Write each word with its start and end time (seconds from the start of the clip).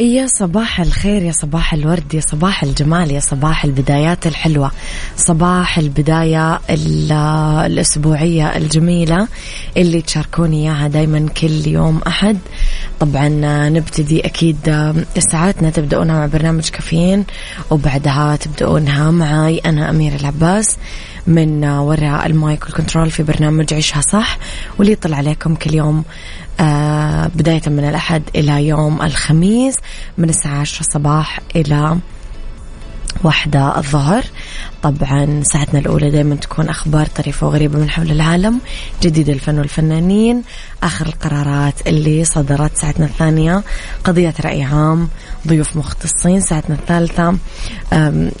يا 0.00 0.26
صباح 0.26 0.80
الخير 0.80 1.22
يا 1.22 1.32
صباح 1.32 1.74
الورد 1.74 2.14
يا 2.14 2.20
صباح 2.20 2.62
الجمال 2.62 3.10
يا 3.10 3.20
صباح 3.20 3.64
البدايات 3.64 4.26
الحلوة. 4.26 4.70
صباح 5.16 5.78
البداية 5.78 6.60
الأسبوعية 7.66 8.56
الجميلة 8.56 9.28
اللي 9.76 10.02
تشاركوني 10.02 10.62
إياها 10.62 10.88
دايما 10.88 11.28
كل 11.28 11.66
يوم 11.68 12.00
أحد. 12.06 12.38
طبعا 13.00 13.28
نبتدي 13.68 14.20
أكيد 14.26 14.56
ساعاتنا 15.18 15.70
تبدأونها 15.70 16.14
مع 16.14 16.26
برنامج 16.26 16.68
كافيين 16.68 17.24
وبعدها 17.70 18.36
تبدأونها 18.36 19.10
معي 19.10 19.58
أنا 19.58 19.90
أمير 19.90 20.14
العباس. 20.14 20.76
من 21.26 21.64
وراء 21.64 22.26
المايك 22.26 22.64
والكنترول 22.64 23.10
في 23.10 23.22
برنامج 23.22 23.74
عيشها 23.74 24.00
صح 24.00 24.38
واللي 24.78 24.92
يطلع 24.92 25.16
عليكم 25.16 25.54
كل 25.54 25.74
يوم 25.74 26.04
آه 26.60 27.30
بداية 27.34 27.62
من 27.66 27.84
الأحد 27.88 28.22
إلى 28.36 28.66
يوم 28.66 29.02
الخميس 29.02 29.74
من 30.18 30.28
الساعة 30.28 30.60
عشرة 30.60 30.80
الصباح 30.80 31.40
إلى 31.56 31.98
واحدة 33.24 33.78
الظهر. 33.78 34.24
طبعا 34.82 35.42
ساعتنا 35.42 35.80
الأولى 35.80 36.10
دائما 36.10 36.34
تكون 36.34 36.68
أخبار 36.68 37.06
طريفة 37.06 37.46
وغريبة 37.46 37.78
من 37.78 37.90
حول 37.90 38.10
العالم 38.10 38.60
جديد 39.02 39.28
الفن 39.28 39.58
والفنانين 39.58 40.42
آخر 40.82 41.06
القرارات 41.06 41.74
اللي 41.86 42.24
صدرت 42.24 42.76
ساعتنا 42.76 43.06
الثانية. 43.06 43.62
قضية 44.04 44.34
رأي 44.44 44.62
عام 44.62 45.08
ضيوف 45.48 45.76
مختصين 45.76 46.40
ساعتنا 46.40 46.76
الثالثة. 46.76 47.36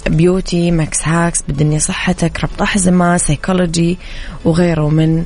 beauty 0.06 0.70
mix 0.70 1.08
hacks 1.08 1.42
بالدنيا 1.42 1.78
صحتك 1.78 2.44
ربط 2.44 2.62
أحزمة 2.62 3.16
سيكولوجي 3.16 3.98
وغيره 4.44 4.88
من 4.88 5.24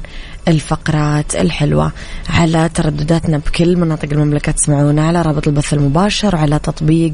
الفقرات 0.48 1.36
الحلوة 1.36 1.92
على 2.30 2.70
تردداتنا 2.74 3.38
بكل 3.38 3.76
مناطق 3.76 4.08
المملكة 4.12 4.52
تسمعونا 4.52 5.06
على 5.06 5.22
رابط 5.22 5.48
البث 5.48 5.74
المباشر 5.74 6.36
وعلى 6.36 6.58
تطبيق 6.58 7.12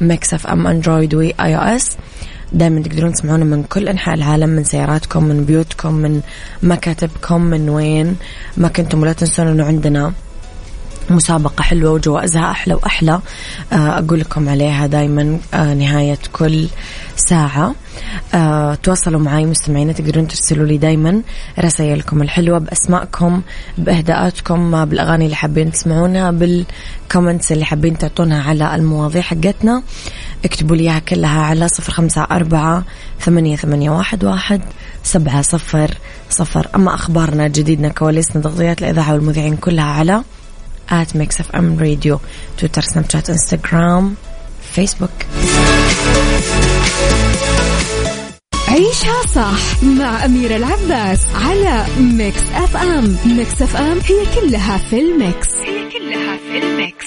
Mix 0.00 0.46
FM 0.46 0.66
Android 0.66 1.14
و 1.14 1.34
iOS 1.40 1.96
دائما 2.52 2.82
تقدرون 2.82 3.12
تسمعونا 3.12 3.44
من 3.44 3.62
كل 3.62 3.88
أنحاء 3.88 4.14
العالم 4.14 4.48
من 4.48 4.64
سياراتكم 4.64 5.24
من 5.24 5.44
بيوتكم 5.44 5.94
من 5.94 6.20
مكاتبكم 6.62 7.40
من 7.40 7.68
وين 7.68 8.16
ما 8.56 8.68
كنتم 8.68 9.02
ولا 9.02 9.12
تنسون 9.12 9.48
إنه 9.48 9.64
عندنا 9.64 10.12
مسابقة 11.10 11.62
حلوة 11.62 11.90
وجوائزها 11.92 12.50
أحلى 12.50 12.74
وأحلى. 12.74 13.20
آه، 13.72 13.98
أقول 13.98 14.20
لكم 14.20 14.48
عليها 14.48 14.86
دايما 14.86 15.38
آه، 15.54 15.74
نهاية 15.74 16.18
كل 16.32 16.68
ساعة. 17.16 17.74
أه 18.34 18.74
تواصلوا 18.74 19.20
معي 19.20 19.46
مستمعين 19.46 19.94
تقدرون 19.94 20.28
ترسلوا 20.28 20.66
لي 20.66 20.78
دايما 20.78 21.22
رسائلكم 21.58 22.22
الحلوة 22.22 22.58
بأسماءكم 22.58 23.42
بإهداءاتكم 23.78 24.84
بالأغاني 24.84 25.24
اللي 25.24 25.36
حابين 25.36 25.72
تسمعونها 25.72 26.30
بال 26.30 26.54
comments 26.54 27.52
اللي 27.52 27.64
حابين 27.64 27.98
تعطونها 27.98 28.48
على 28.48 28.74
المواضيع 28.74 29.22
حقتنا. 29.22 29.82
اكتبوا 30.44 30.76
لي 30.76 30.82
إياها 30.82 30.98
كلها 30.98 31.40
على 31.40 31.68
صفر 31.68 31.92
خمسة 31.92 32.22
أربعة 32.22 32.84
ثمانية, 33.20 33.56
ثمانية 33.56 33.90
واحد, 33.90 34.24
واحد 34.24 34.60
سبعة 35.02 35.42
صفر 35.42 35.90
صفر. 36.30 36.68
أما 36.74 36.94
أخبارنا 36.94 37.48
جديدنا 37.48 37.88
كواليسنا 37.88 38.42
تغطيات 38.42 38.82
الإذاعة 38.82 39.12
والمذيعين 39.12 39.56
كلها 39.56 39.84
على 39.84 40.22
at 40.90 41.16
Mix 41.16 41.40
FM 41.40 41.78
Radio 41.78 42.18
تويتر 42.58 42.82
سناب 42.82 43.10
شات 43.10 43.30
انستغرام 43.30 44.14
فيسبوك 44.72 45.10
عيشها 48.68 49.22
صح 49.34 49.82
مع 49.82 50.24
أميرة 50.24 50.56
العباس 50.56 51.26
على 51.34 51.86
Mix 52.00 52.42
FM 52.54 53.16
Mix 53.26 53.62
FM 53.62 53.98
هي 53.98 54.40
كلها 54.40 54.78
في 54.78 55.00
ال 55.00 55.10
mix. 55.10 55.48
هي 55.54 55.90
كلها 55.90 56.36
في 56.36 56.58
ال 56.58 56.68
mix. 56.68 57.06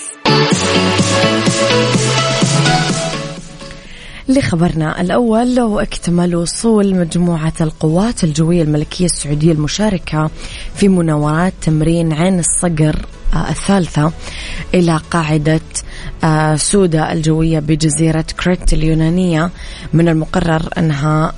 لخبرنا 4.30 5.02
الأول 5.02 5.59
واكتمل 5.62 6.36
وصول 6.36 6.96
مجموعة 6.96 7.53
القوات 7.62 8.24
الجوية 8.24 8.63
الملكية 8.63 9.06
السعودية 9.06 9.52
المشاركة 9.52 10.30
في 10.75 10.88
مناورات 10.88 11.53
تمرين 11.62 12.13
عين 12.13 12.40
الصقر. 12.40 13.06
الثالثة 13.36 14.12
إلى 14.74 15.02
قاعدة 15.12 15.62
آه، 16.24 16.56
سودا 16.56 17.14
الجوية 17.14 17.59
بجزيرة 17.59 18.25
كريت 18.44 18.74
اليونانية. 18.74 19.50
من 19.94 20.09
المقرر 20.09 20.69
أنها 20.78 21.34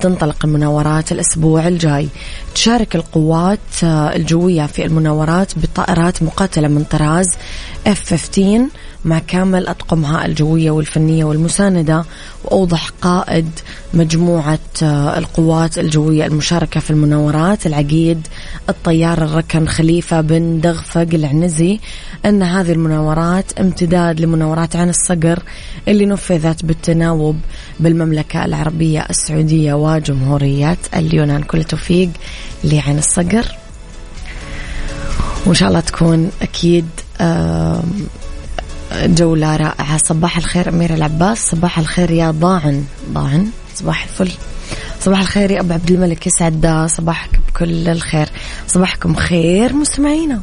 تنطلق 0.00 0.44
المناورات 0.44 1.12
الأسبوع 1.12 1.68
الجاي. 1.68 2.08
تشارك 2.54 2.96
القوات 2.96 3.84
الجوية 3.84 4.66
في 4.66 4.84
المناورات 4.84 5.58
بطائرات 5.58 6.22
مقاتلة 6.22 6.68
من 6.68 6.84
طراز 6.84 7.26
F-15 7.86 8.40
مع 9.04 9.18
كامل 9.18 9.66
أطقمها 9.66 10.26
الجوية 10.26 10.70
والفنية 10.70 11.24
والمساندة. 11.24 12.04
وأوضح 12.44 12.90
قائد 13.02 13.50
مجموعة 13.94 14.58
آه، 14.82 15.18
القوات 15.18 15.78
الجوية 15.78 16.26
المشاركة 16.26 16.80
في 16.80 16.90
المناورات 16.90 17.66
العقيد 17.66 18.26
الطيار 18.68 19.22
الركن 19.22 19.66
خليفة 19.66 20.20
بن 20.20 20.60
دغفق 20.60 21.06
العنزي 21.14 21.80
أن 22.26 22.42
هذه 22.42 22.72
المناورات 22.72 23.60
امتداد 23.60 24.20
لمناورات 24.20 24.76
عن 24.76 24.88
الصقر 24.88 25.42
اللي 25.88 26.06
نفذت 26.06 26.64
بالتناوب 26.64 27.36
بالمملكة 27.80 28.44
العربية 28.44 29.06
السعودية. 29.10 29.65
وجمهورية 29.72 30.78
اليونان. 30.94 31.42
كل 31.42 31.64
توفيق 31.64 32.10
لعين 32.64 32.98
الصقر. 32.98 33.44
وإن 35.46 35.54
شاء 35.54 35.68
الله 35.68 35.80
تكون 35.80 36.30
أكيد 36.42 36.86
جولة 38.92 39.56
رائعة. 39.56 39.96
صباح 39.96 40.36
الخير 40.36 40.68
أميرة 40.68 40.94
العباس. 40.94 41.50
صباح 41.50 41.78
الخير 41.78 42.10
يا 42.10 42.30
ضاعن. 42.30 42.84
ضاعن 43.12 43.46
صباح 43.74 44.02
الفل. 44.02 44.32
صباح 45.00 45.20
الخير 45.20 45.50
يا 45.50 45.60
أبو 45.60 45.72
عبد 45.72 45.90
الملك. 45.90 46.26
يسعد 46.26 46.86
صباحك 46.90 47.30
بكل 47.48 47.88
الخير. 47.88 48.28
صباحكم 48.68 49.14
خير 49.14 49.72
مستمعينا. 49.72 50.42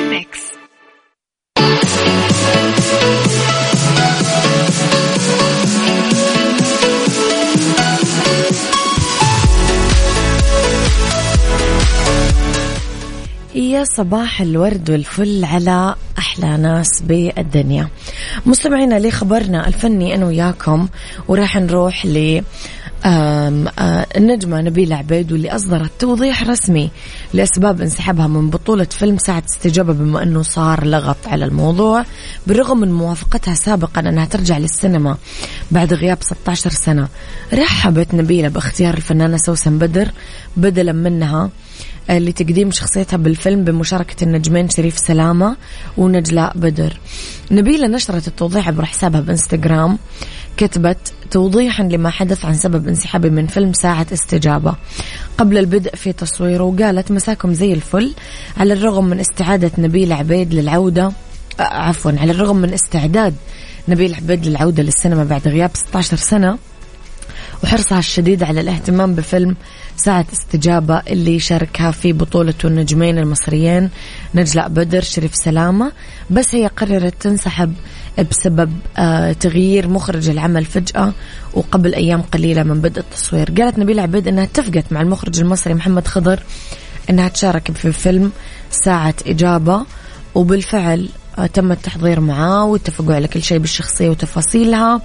صباح 13.95 14.41
الورد 14.41 14.89
والفل 14.89 15.45
على 15.45 15.95
أحلى 16.17 16.57
ناس 16.57 17.01
بالدنيا. 17.01 17.87
مستمعينا 18.45 18.99
لخبرنا 18.99 19.67
الفني 19.67 20.15
أنا 20.15 20.25
وياكم 20.25 20.87
وراح 21.27 21.57
نروح 21.57 22.05
ل 22.05 22.41
النجمة 24.17 24.61
نبيلة 24.61 24.95
عبيد 24.95 25.31
واللي 25.31 25.55
أصدرت 25.55 25.91
توضيح 25.99 26.43
رسمي 26.43 26.91
لأسباب 27.33 27.81
انسحابها 27.81 28.27
من 28.27 28.49
بطولة 28.49 28.83
فيلم 28.83 29.17
ساعة 29.17 29.43
استجابة 29.49 29.93
بما 29.93 30.23
أنه 30.23 30.41
صار 30.41 30.85
لغط 30.85 31.27
على 31.27 31.45
الموضوع 31.45 32.05
بالرغم 32.47 32.79
من 32.79 32.91
موافقتها 32.91 33.53
سابقا 33.53 34.01
أنها 34.01 34.25
ترجع 34.25 34.57
للسينما 34.57 35.17
بعد 35.71 35.93
غياب 35.93 36.17
16 36.21 36.69
سنة. 36.69 37.07
رحبت 37.53 38.13
نبيلة 38.13 38.47
باختيار 38.47 38.93
الفنانة 38.93 39.37
سوسن 39.37 39.77
بدر 39.77 40.11
بدلا 40.57 40.91
منها. 40.91 41.49
لتقديم 42.09 42.71
شخصيتها 42.71 43.17
بالفيلم 43.17 43.63
بمشاركة 43.63 44.23
النجمين 44.23 44.69
شريف 44.69 44.99
سلامة 44.99 45.55
ونجلاء 45.97 46.57
بدر. 46.57 46.97
نبيلة 47.51 47.87
نشرت 47.87 48.27
التوضيح 48.27 48.67
عبر 48.67 48.85
حسابها 48.85 49.21
بإنستغرام 49.21 49.97
كتبت 50.57 51.13
توضيحا 51.31 51.83
لما 51.83 52.09
حدث 52.09 52.45
عن 52.45 52.53
سبب 52.53 52.87
انسحابي 52.87 53.29
من 53.29 53.47
فيلم 53.47 53.73
ساعة 53.73 54.07
استجابة. 54.13 54.75
قبل 55.37 55.57
البدء 55.57 55.95
في 55.95 56.13
تصويره 56.13 56.63
وقالت 56.63 57.11
مساكم 57.11 57.53
زي 57.53 57.73
الفل. 57.73 58.11
على 58.57 58.73
الرغم 58.73 59.05
من 59.05 59.19
استعادة 59.19 59.71
نبيل 59.77 60.13
عبيد 60.13 60.53
للعودة 60.53 61.11
آه، 61.59 61.63
عفوا 61.63 62.11
على 62.17 62.31
الرغم 62.31 62.55
من 62.55 62.73
استعداد 62.73 63.33
نبيل 63.87 64.15
عبيد 64.15 64.45
للعودة 64.45 64.83
للسينما 64.83 65.23
بعد 65.23 65.47
غياب 65.47 65.71
16 65.73 66.17
سنة 66.17 66.57
وحرصها 67.63 67.99
الشديد 67.99 68.43
على 68.43 68.61
الاهتمام 68.61 69.15
بفيلم 69.15 69.55
ساعة 69.97 70.25
استجابة 70.33 70.97
اللي 70.99 71.39
شاركها 71.39 71.91
في 71.91 72.13
بطولته 72.13 72.67
النجمين 72.67 73.17
المصريين 73.17 73.89
نجلاء 74.35 74.69
بدر 74.69 75.01
شريف 75.01 75.35
سلامة. 75.35 75.91
بس 76.29 76.55
هي 76.55 76.67
قررت 76.67 77.13
تنسحب 77.19 77.73
بسبب 78.31 78.73
آه 78.97 79.31
تغيير 79.31 79.87
مخرج 79.87 80.29
العمل 80.29 80.65
فجأة 80.65 81.13
وقبل 81.53 81.95
أيام 81.95 82.21
قليلة 82.21 82.63
من 82.63 82.81
بدء 82.81 82.99
التصوير. 82.99 83.51
قالت 83.57 83.79
نبيل 83.79 83.99
عبيد 83.99 84.27
أنها 84.27 84.43
اتفقت 84.43 84.85
مع 84.91 85.01
المخرج 85.01 85.39
المصري 85.39 85.73
محمد 85.73 86.07
خضر 86.07 86.43
أنها 87.09 87.27
تشارك 87.27 87.71
في 87.71 87.91
فيلم 87.91 88.31
ساعة 88.71 89.15
إجابة 89.27 89.85
وبالفعل 90.35 91.09
تم 91.53 91.71
التحضير 91.71 92.19
معاه 92.19 92.65
واتفقوا 92.65 93.15
على 93.15 93.27
كل 93.27 93.43
شيء 93.43 93.57
بالشخصية 93.57 94.09
وتفاصيلها 94.09 95.01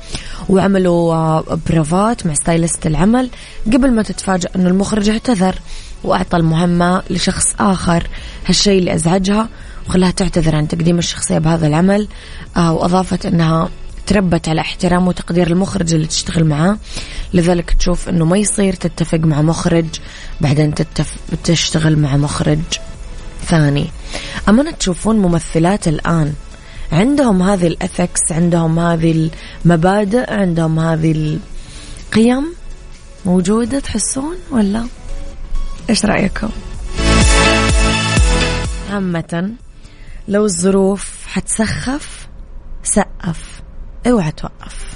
وعملوا 0.48 1.14
آه، 1.14 1.58
بروفات 1.70 2.26
مع 2.26 2.34
ستايلست 2.34 2.86
العمل 2.86 3.30
قبل 3.66 3.92
ما 3.92 4.02
تتفاجأ 4.02 4.48
أنه 4.56 4.68
المخرج 4.68 5.08
اعتذر 5.08 5.54
وأعطى 6.04 6.36
المهمة 6.36 7.02
لشخص 7.10 7.54
آخر. 7.60 8.08
هالشيء 8.46 8.78
اللي 8.78 8.94
أزعجها 8.94 9.48
وخلاها 9.88 10.10
تعتذر 10.10 10.56
عن 10.56 10.68
تقديم 10.68 10.98
الشخصية 10.98 11.38
بهذا 11.38 11.66
العمل 11.66 12.08
آه، 12.56 12.72
وأضافت 12.72 13.26
أنها 13.26 13.68
تربت 14.06 14.48
على 14.48 14.60
احترام 14.60 15.08
وتقدير 15.08 15.46
المخرج 15.46 15.94
اللي 15.94 16.06
تشتغل 16.06 16.44
معاه. 16.44 16.78
لذلك 17.34 17.70
تشوف 17.70 18.08
إنه 18.08 18.24
ما 18.24 18.38
يصير 18.38 18.72
تتفق 18.72 19.18
مع 19.18 19.42
مخرج 19.42 19.86
بعدين 20.40 20.74
تتف... 20.74 21.14
تشتغل 21.44 21.98
مع 21.98 22.16
مخرج 22.16 22.58
ثاني. 23.46 23.86
أمانة 24.48 24.70
تشوفون 24.70 25.16
ممثلات 25.16 25.88
الآن 25.88 26.32
عندهم 26.92 27.42
هذه 27.42 27.66
ال 27.66 27.76
ethics 27.76 28.32
عندهم 28.32 28.78
هذه 28.78 29.30
المبادئ 29.64 30.32
عندهم 30.32 30.78
هذه 30.78 31.38
القيم 32.12 32.54
موجودة 33.26 33.78
تحسون 33.78 34.36
ولا؟ 34.50 34.86
إيش 35.90 36.04
رأيكم؟ 36.04 36.48
عامة 38.90 39.52
لو 40.28 40.44
الظروف 40.44 41.26
حتسخف 41.26 42.28
سقف 42.82 43.62
اوعى 44.06 44.32
توقف. 44.32 44.95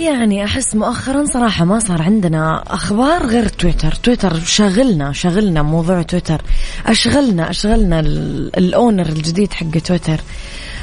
يعني 0.00 0.44
أحس 0.44 0.76
مؤخرا 0.76 1.24
صراحة 1.24 1.64
ما 1.64 1.78
صار 1.78 2.02
عندنا 2.02 2.64
أخبار 2.66 3.26
غير 3.26 3.48
تويتر. 3.48 3.94
تويتر 3.94 4.40
شاغلنا 4.40 5.12
شاغلنا 5.12 5.62
موضوع 5.62 6.02
تويتر. 6.02 6.42
أشغلنا 6.86 7.50
أشغلنا 7.50 8.00
ال 8.00 8.18
owner 8.18 9.06
الجديد 9.06 9.52
حق 9.52 9.78
تويتر. 9.78 10.20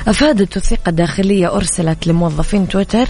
أفادت 0.07 0.57
وثيقة 0.57 0.89
داخلية 0.89 1.55
أرسلت 1.55 2.07
لموظفين 2.07 2.67
تويتر. 2.67 3.07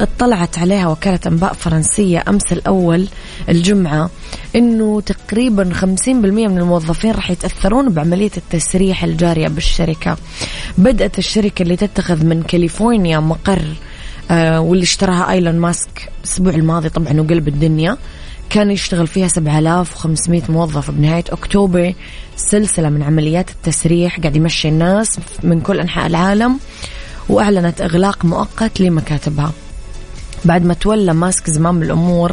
اطلعت 0.00 0.58
عليها 0.58 0.88
وكالة 0.88 1.20
أنباء 1.26 1.52
فرنسية 1.52 2.24
أمس 2.28 2.52
الأول 2.52 3.06
الجمعة 3.48 4.10
أنه 4.56 5.00
تقريبا 5.00 5.74
50% 5.74 6.08
من 6.48 6.58
الموظفين 6.58 7.10
راح 7.10 7.30
يتأثرون 7.30 7.88
بعملية 7.88 8.30
التسريح 8.36 9.04
الجارية 9.04 9.48
بالشركة. 9.48 10.16
بدأت 10.78 11.18
الشركة 11.18 11.62
اللي 11.62 11.76
تتخذ 11.76 12.24
من 12.24 12.42
كاليفورنيا 12.42 13.20
مقر 13.20 13.62
واللي 14.30 14.82
اشتراها 14.82 15.30
ايلون 15.30 15.58
ماسك 15.58 16.10
الأسبوع 16.18 16.52
الماضي 16.52 16.88
طبعا 16.88 17.20
وقلب 17.20 17.48
الدنيا. 17.48 17.96
كان 18.50 18.70
يشتغل 18.70 19.06
فيها 19.06 19.28
7500 19.28 20.42
موظف 20.48 20.90
بنهاية 20.90 21.24
أكتوبر. 21.30 21.94
سلسلة 22.36 22.88
من 22.88 23.02
عمليات 23.02 23.50
التسريح 23.50 24.20
قاعد 24.20 24.36
يمشي 24.36 24.68
الناس 24.68 25.18
من 25.42 25.60
كل 25.60 25.80
أنحاء 25.80 26.06
العالم 26.06 26.58
وأعلنت 27.28 27.80
إغلاق 27.80 28.24
مؤقت 28.24 28.80
لمكاتبها. 28.80 29.52
بعد 30.44 30.64
ما 30.64 30.74
تولى 30.74 31.14
ماسك 31.14 31.50
زمام 31.50 31.82
الأمور 31.82 32.32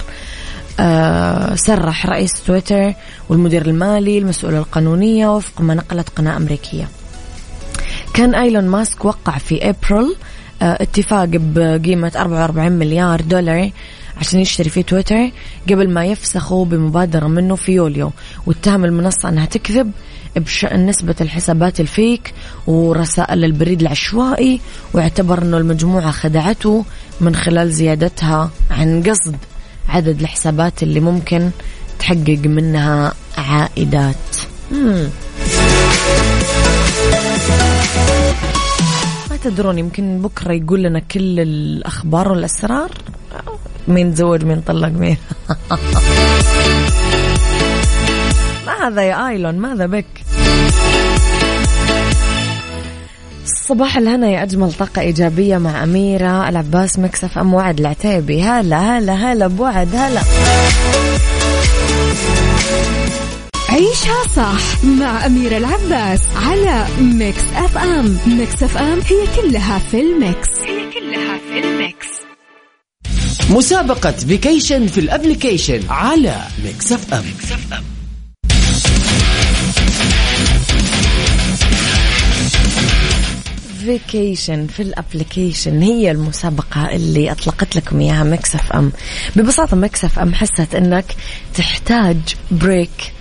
آه 0.80 1.56
سرح 1.56 2.06
رئيس 2.06 2.34
تويتر 2.34 2.94
والمدير 3.30 3.66
المالي 3.66 4.18
المسؤولة 4.18 4.58
القانونية 4.58 5.36
وفق 5.36 5.62
ما 5.62 5.74
نقلت 5.74 6.10
قناة 6.10 6.38
أمريكية. 6.38 6.88
كان 8.14 8.36
أيلون 8.36 8.68
ماسك 8.68 9.06
وقع 9.06 9.38
في 9.38 9.70
أبريل 9.70 10.06
آه، 10.06 10.37
اتفاق 10.62 11.30
بقيمة 11.30 12.12
44 12.16 12.72
مليار 12.72 13.22
دولار 13.22 13.70
عشان 14.18 14.40
يشتري 14.40 14.70
فيه 14.70 14.82
تويتر 14.82 15.30
قبل 15.70 15.90
ما 15.90 16.06
يفسخوا 16.06 16.66
بمبادرة 16.66 17.28
منه 17.28 17.56
في 17.56 17.72
يوليو 17.72 18.12
واتهم 18.46 18.86
المنصة 18.86 19.30
أنها 19.30 19.46
تكذب 19.46 19.92
بشأن 20.36 20.86
نسبة 20.86 21.16
الحسابات 21.22 21.80
الفيك 21.80 22.34
ورسائل 22.68 23.44
البريد 23.46 23.82
العشوائي 23.82 24.60
واعتبر 24.94 25.42
أنه 25.42 25.58
المجموعة 25.58 26.12
خدعته 26.12 26.86
من 27.22 27.36
خلال 27.36 27.72
زيادتها 27.72 28.50
عن 28.72 29.04
قصد 29.04 29.36
عدد 29.90 30.20
الحسابات 30.22 30.84
اللي 30.84 31.00
ممكن 31.00 31.50
تحقق 32.00 32.40
منها 32.46 33.14
عائدات 33.38 34.16
مم. 34.72 35.08
تدرون 39.38 39.80
يمكن 39.80 40.22
بكرة 40.22 40.54
يقول 40.54 40.84
لنا 40.84 41.00
كل 41.00 41.40
الأخبار 41.40 42.32
والأسرار. 42.32 42.92
مين 43.88 44.14
تزوج 44.14 44.44
مين 44.44 44.62
طلق 44.62 44.88
مين؟ 44.88 45.18
ماذا 48.68 49.02
يا 49.02 49.28
إيلون؟ 49.28 49.56
ماذا 49.56 49.86
بك؟ 49.86 50.06
صباح 53.46 53.98
الهنا 53.98 54.30
يا 54.30 54.44
أجمل 54.44 54.74
طاقة 54.74 55.02
إيجابية 55.02 55.58
مع 55.58 55.84
أميرة 55.84 56.50
العباس 56.50 57.00
Mix 57.00 57.38
FM 57.38 57.54
وعد 57.54 57.80
العتيبي. 57.80 58.42
هلا 58.42 58.98
هلا 58.98 59.14
هلا 59.14 59.48
بوعد 59.48 59.96
هلا. 59.96 60.22
عيشها 63.70 64.24
صح 64.36 64.84
مع 64.86 65.26
أميرة 65.26 65.58
العباس 65.58 66.22
على 66.36 66.88
Mix 67.02 67.42
FM. 67.56 68.18
Mix 68.28 68.64
FM 68.64 69.00
هي 69.00 69.42
كلها 69.42 69.80
في 69.80 70.02
ال 70.02 70.11
mix. 70.11 70.50
هي 70.66 70.92
كلها 70.94 71.38
في 71.38 71.60
ال 71.60 71.69
mix. 71.69 72.08
مسابقة 73.50 74.12
vacation 74.12 74.88
في 74.88 75.00
ال 75.00 75.06
application 75.06 75.82
على 75.90 76.42
Mix 76.66 76.92
FM, 76.92 77.24
Mix 77.26 77.52
FM. 77.52 77.84
vacation 83.86 84.68
في 84.68 84.82
ال 84.84 84.92
application 84.92 85.82
هي 85.82 86.12
المسابقة 86.12 86.90
اللي 86.96 87.32
أطلقت 87.32 87.76
لكم 87.76 88.00
إياها 88.00 88.24
Mix 88.24 88.72
FM. 88.72 88.92
ببساطة 89.36 89.78
Mix 89.78 90.20
FM 90.20 90.34
حست 90.34 90.76
إنك 90.76 91.06
تحتاج 91.56 92.18
break 92.52 93.14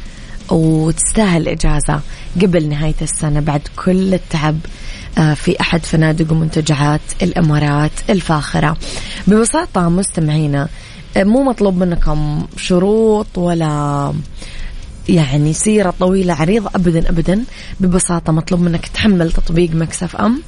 وتستاهل 0.50 1.48
إجازة 1.48 2.00
قبل 2.42 2.68
نهاية 2.68 2.94
السنة 3.02 3.40
بعد 3.40 3.60
كل 3.76 4.14
التعب 4.14 4.58
آه، 5.18 5.34
في 5.34 5.60
أحد 5.60 5.86
فنادق 5.86 6.32
ومنتجعات 6.32 7.00
الإمارات 7.22 7.90
الفاخرة. 8.10 8.76
ببساطة 9.26 9.88
مستمعينا 9.88 10.68
آه، 11.16 11.24
مو 11.24 11.42
مطلوب 11.42 11.76
منكم 11.76 12.46
شروط 12.56 13.38
ولا 13.38 14.12
يعني 15.08 15.52
سيرة 15.52 15.94
طويلة 16.00 16.34
عريضة 16.34 16.70
أبدا 16.74 17.08
أبدا. 17.10 17.44
ببساطة 17.80 18.32
مطلوب 18.32 18.60
منك 18.60 18.86
تحمل 18.86 19.32
تطبيق 19.32 19.70
Mix 19.70 20.16
FM 20.16 20.42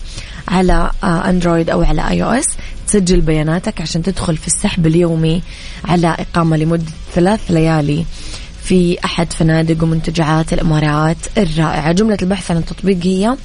على 0.49 0.91
Android 1.05 1.71
آه، 1.71 1.73
أو 1.73 1.83
على 1.83 2.09
iOS 2.09 2.47
تسجل 2.87 3.21
بياناتك 3.21 3.81
عشان 3.81 4.03
تدخل 4.03 4.37
في 4.37 4.47
السحب 4.47 4.87
اليومي 4.87 5.43
على 5.85 6.09
إقامة 6.09 6.57
لمدة 6.57 6.93
ثلاث 7.15 7.41
ليالي. 7.51 8.05
في 8.69 8.97
أحد 9.05 9.33
فنادق 9.33 9.83
ومنتجعات 9.83 10.53
الإمارات 10.53 11.17
الرائعة. 11.39 11.93
جملة 11.93 12.19
البحث 12.23 12.51
عن 12.51 12.57
التطبيق 12.57 12.99
هي 13.03 13.37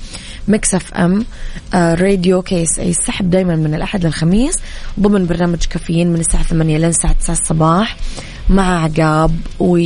Mix 0.47 0.93
FM 0.93 1.25
آه 1.73 1.93
Radio 1.93 2.41
KSA 2.41 2.89
السحب 2.89 3.29
دايما 3.29 3.55
من 3.55 3.75
الأحد 3.75 4.05
للخميس 4.05 4.55
ضمن 4.99 5.25
برنامج 5.25 5.57
كافيين 5.69 6.07
من 6.13 6.19
الساعة 6.19 6.43
8 6.43 6.77
لين 6.77 6.89
الساعة 6.89 7.13
9 7.13 7.33
الصباح 7.33 7.97
مع 8.49 8.83
عقاب 8.83 9.35
و 9.59 9.77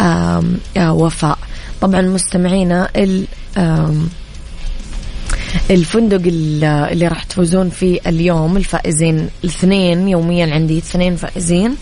آه 0.00 0.44
وفاء. 0.78 1.38
طبعا 1.80 2.02
مستمعينا 2.02 2.88
ال 2.96 3.26
الفندق 5.70 6.20
اللي 6.26 7.08
راح 7.08 7.24
تفوزون 7.24 7.70
فيه 7.70 8.00
اليوم 8.06 8.56
الفائزين 8.56 9.28
الاثنين 9.44 10.08
يوميا 10.08 10.54
عندي 10.54 10.78
اثنين 10.78 11.16
فائزين. 11.16 11.76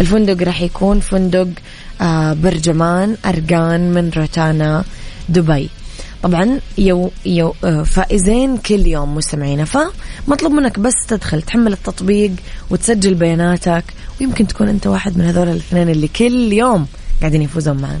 الفندق 0.00 0.42
راح 0.42 0.62
يكون 0.62 1.00
فندق 1.00 1.48
آه، 2.00 2.32
برجمان 2.32 3.16
أرجان 3.24 3.94
من 3.94 4.10
روتانا 4.16 4.84
دبي. 5.28 5.68
طبعا 6.22 6.60
يو 6.78 7.10
يو 7.26 7.54
آه، 7.64 7.82
فائزين 7.82 8.56
كل 8.56 8.86
يوم 8.86 9.14
مستمعينا 9.14 9.64
فمطلوب 9.64 10.52
منك 10.52 10.78
بس 10.78 10.94
تدخل 11.08 11.42
تحمل 11.42 11.72
التطبيق 11.72 12.32
وتسجل 12.70 13.14
بياناتك 13.14 13.84
ويمكن 14.20 14.46
تكون 14.46 14.68
أنت 14.68 14.86
واحد 14.86 15.18
من 15.18 15.24
هذول 15.24 15.48
الاثنين 15.48 15.88
اللي 15.88 16.08
كل 16.08 16.52
يوم 16.52 16.86
قاعدين 17.20 17.42
يفوزون 17.42 17.76
معنا. 17.76 18.00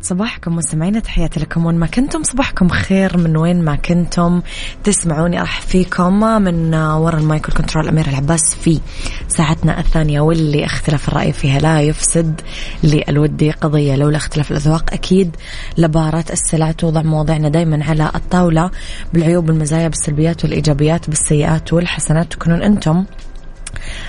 يسعد 0.00 0.18
صباحكم 0.18 0.56
مستمعينا 0.56 1.00
تحياتي 1.00 1.40
لكم. 1.40 1.66
وين 1.66 1.78
ما 1.78 1.86
كنتم 1.86 2.22
صباحكم 2.22 2.68
خير. 2.68 3.16
من 3.16 3.36
وين 3.36 3.64
ما 3.64 3.76
كنتم 3.76 4.42
تسمعوني 4.84 5.40
راح 5.40 5.60
فيكم 5.60 6.20
من 6.42 6.74
وراء 6.74 7.20
المايكل 7.20 7.52
كنترول 7.52 7.88
أمير 7.88 8.06
العباس 8.06 8.54
في 8.54 8.80
ساعتنا 9.28 9.80
الثانية 9.80 10.20
واللي 10.20 10.64
اختلاف 10.64 11.08
الرأي 11.08 11.32
فيها 11.32 11.58
لا 11.58 11.80
يفسد 11.80 12.40
للودي 12.84 13.50
قضية. 13.50 13.96
لولا 13.96 14.16
اختلاف 14.16 14.50
الأذواق 14.50 14.92
أكيد 14.92 15.36
لبارة 15.78 16.24
السلع 16.32 16.72
توضع 16.72 17.02
مواضيعنا 17.02 17.48
دايما 17.48 17.84
على 17.84 18.10
الطاولة 18.14 18.70
بالعيوب 19.12 19.46
بالمزايا 19.46 19.88
بالسلبيات 19.88 20.44
والإيجابيات 20.44 21.10
بالسيئات 21.10 21.72
والحسنات. 21.72 22.32
تكونون 22.32 22.62
أنتم 22.62 23.04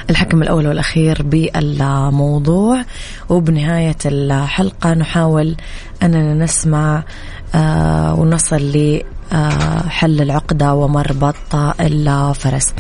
الحكم 0.10 0.42
الأول 0.42 0.68
والأخير 0.68 1.22
بالموضوع. 1.22 2.84
وبنهاية 3.30 3.98
الحلقة 4.06 4.94
نحاول 4.94 5.56
أننا 6.04 6.34
نسمع 6.34 7.04
آه 7.56 8.14
ونصل 8.14 8.62
ل 8.62 9.02
حل 9.90 10.22
العقدة 10.22 10.74
ومربط 10.74 11.56
الفرس. 11.80 12.74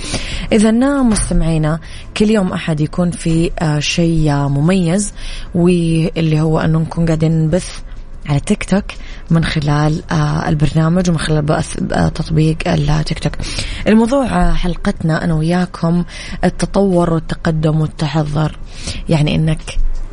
إذا 0.51 0.71
مستمعينا 1.03 1.79
كل 2.17 2.29
يوم 2.29 2.53
أحد 2.53 2.81
يكون 2.81 3.11
في 3.11 3.51
آه، 3.59 3.79
شيء 3.79 4.31
مميز 4.33 5.13
واللي 5.55 6.41
هو 6.41 6.59
أنه 6.59 6.79
نكون 6.79 7.05
قاعدين 7.05 7.45
نبث 7.45 7.79
على 8.29 8.39
تيك 8.39 8.63
توك 8.63 8.85
من 9.29 9.43
خلال 9.45 10.03
آه، 10.11 10.49
البرنامج 10.49 11.09
ومن 11.09 11.19
خلال 11.19 11.51
آه، 11.51 12.07
تطبيق 12.07 12.57
التيك 12.67 13.19
توك. 13.19 13.33
الموضوع 13.87 14.25
آه، 14.25 14.53
حلقتنا 14.53 15.23
أنا 15.23 15.33
وياكم 15.33 16.03
التطور 16.43 17.13
والتقدم 17.13 17.81
والتحضر. 17.81 18.57
يعني 19.09 19.35
أنك 19.35 19.61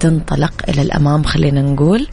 تنطلق 0.01 0.53
إلى 0.69 0.83
الأمام 0.83 1.23
خلينا 1.23 1.63
نقول 1.63 2.09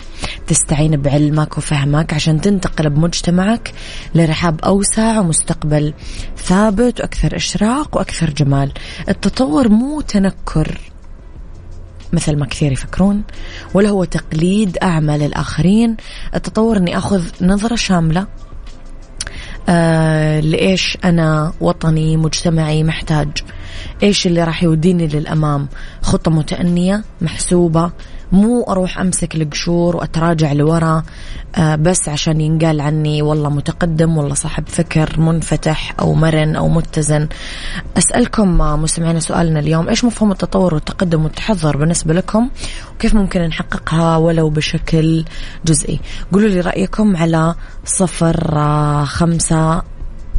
تستعين 0.47 1.01
بعلمك 1.01 1.57
وفهمك 1.57 2.13
عشان 2.13 2.41
تنتقل 2.41 2.89
بمجتمعك 2.89 3.73
لرحاب 4.15 4.61
أوسع 4.61 5.19
ومستقبل 5.19 5.93
ثابت 6.37 6.99
وأكثر 6.99 7.35
إشراق 7.35 7.97
وأكثر 7.97 8.29
جمال. 8.29 8.71
التطور 9.09 9.69
مو 9.69 10.01
تنكر. 10.01 10.92
مثل 12.13 12.35
ما 12.35 12.45
كثير 12.45 12.71
يفكرون 12.71 13.23
ولا 13.73 13.89
هو 13.89 14.03
تقليد 14.03 14.77
أعمال 14.83 15.21
الآخرين. 15.21 15.97
التطور 16.35 16.77
أني 16.77 16.97
أخذ 16.97 17.23
نظرة 17.41 17.75
شاملة. 17.75 18.27
آه 19.69 20.39
لإيش 20.39 20.97
أنا 21.03 21.53
وطني 21.61 22.17
مجتمعي 22.17 22.83
محتاج؟ 22.83 23.29
إيش 24.03 24.27
اللي 24.27 24.43
راح 24.43 24.63
يوديني 24.63 25.07
للأمام؟ 25.07 25.67
خطة 26.01 26.31
متأنية 26.31 27.03
محسوبة 27.21 27.91
مو 28.33 28.63
أروح 28.63 28.99
أمسك 28.99 29.35
القشور 29.35 29.95
وأتراجع 29.95 30.53
لورا 30.53 31.03
آه، 31.55 31.75
بس 31.75 32.09
عشان 32.09 32.41
ينقال 32.41 32.81
عني 32.81 33.21
والله 33.21 33.49
متقدم 33.49 34.17
والله 34.17 34.33
صاحب 34.33 34.67
فكر 34.67 35.19
منفتح 35.19 35.93
أو 35.99 36.13
مرن 36.13 36.55
أو 36.55 36.69
متزن. 36.69 37.27
أسألكم 37.97 38.61
آه، 38.61 38.75
مستمعينا 38.75 39.19
سؤالنا 39.19 39.59
اليوم 39.59 39.89
إيش 39.89 40.05
مفهوم 40.05 40.31
التطور 40.31 40.73
والتقدم 40.73 41.23
والتحضر 41.23 41.77
بالنسبة 41.77 42.13
لكم؟ 42.13 42.49
وكيف 42.95 43.13
ممكن 43.15 43.41
نحققها 43.41 44.17
ولو 44.17 44.49
بشكل 44.49 45.25
جزئي؟ 45.65 45.99
قولوا 46.31 46.49
لي 46.49 46.59
رأيكم 46.59 47.17
على 47.17 47.55
صفر 47.85 48.57
آه، 48.57 49.03
خمسة 49.03 49.81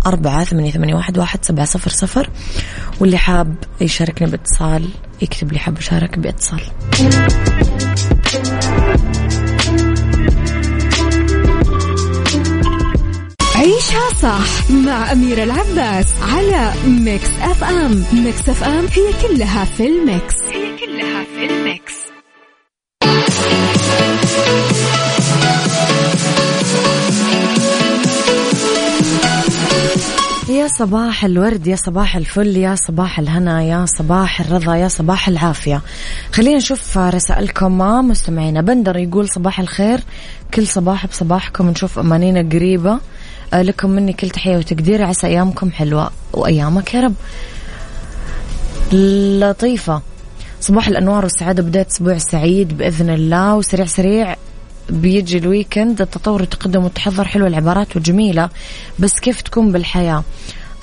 أربعة 0.06 0.44
ثمانية, 0.44 0.70
ثمانية 0.70 0.94
واحد, 0.94 1.18
واحد 1.18 1.44
سبعة 1.44 1.64
صفر 1.64 1.90
صفر. 1.90 2.30
واللي 3.00 3.18
حاب 3.18 3.54
يشاركني 3.80 4.30
باتصال 4.30 4.88
يكتب 5.22 5.52
لي 5.52 5.58
حاب 5.58 5.78
يشارك 5.78 6.18
باتصال. 6.18 6.60
صح 14.22 14.70
مع 14.70 15.12
أميرة 15.12 15.44
العباس 15.44 16.06
على 16.22 16.72
Mix 16.86 17.30
FM. 17.42 18.04
Mix 18.12 18.48
FM 18.48 18.86
هي 18.86 19.28
كلها 19.28 19.64
في 19.64 19.86
ال 19.86 19.96
mix. 19.96 20.34
هي 20.52 20.76
كلها 20.76 21.24
في 21.24 21.44
الميكس. 21.46 21.94
يا 30.48 30.68
صباح 30.68 31.24
الورد 31.24 31.66
يا 31.66 31.76
صباح 31.76 32.16
الفل 32.16 32.56
يا 32.56 32.74
صباح 32.74 33.18
الهنا 33.18 33.62
يا 33.62 33.86
صباح 33.98 34.40
الرضا 34.40 34.76
يا 34.76 34.88
صباح 34.88 35.28
العافية. 35.28 35.80
خلينا 36.32 36.56
نشوف 36.56 36.98
رسائلكم. 36.98 37.78
مستمعينا 37.78 38.60
بندر 38.60 38.96
يقول 38.96 39.28
صباح 39.28 39.60
الخير. 39.60 40.00
كل 40.54 40.66
صباح 40.66 41.06
بصباحكم 41.06 41.70
نشوف 41.70 41.98
أمانينا 41.98 42.48
قريبة. 42.52 42.92
آه، 42.92 43.00
لكم 43.62 43.90
مني 43.90 44.12
كل 44.12 44.30
تحية 44.30 44.56
وتقدير. 44.56 45.02
عسى 45.02 45.26
أيامكم 45.26 45.70
حلوة 45.70 46.10
وأيامك 46.32 46.94
يا 46.94 47.00
رب. 47.00 47.14
لطيفة. 49.40 50.02
صباح 50.60 50.88
الأنوار 50.88 51.24
والسعادة. 51.24 51.62
بداية 51.62 51.86
أسبوع 51.90 52.18
سعيد 52.18 52.78
بإذن 52.78 53.10
الله. 53.10 53.54
وسريع 53.54 53.86
سريع 53.86 54.36
بيجي 54.90 55.38
الويكند. 55.38 56.00
التطور 56.00 56.40
والتقدم 56.40 56.84
والتحضر 56.84 57.24
حلوة 57.24 57.48
العبارات 57.48 57.96
وجميلة 57.96 58.48
بس 58.98 59.20
كيف 59.20 59.40
تكون 59.40 59.72
بالحياة؟ 59.72 60.24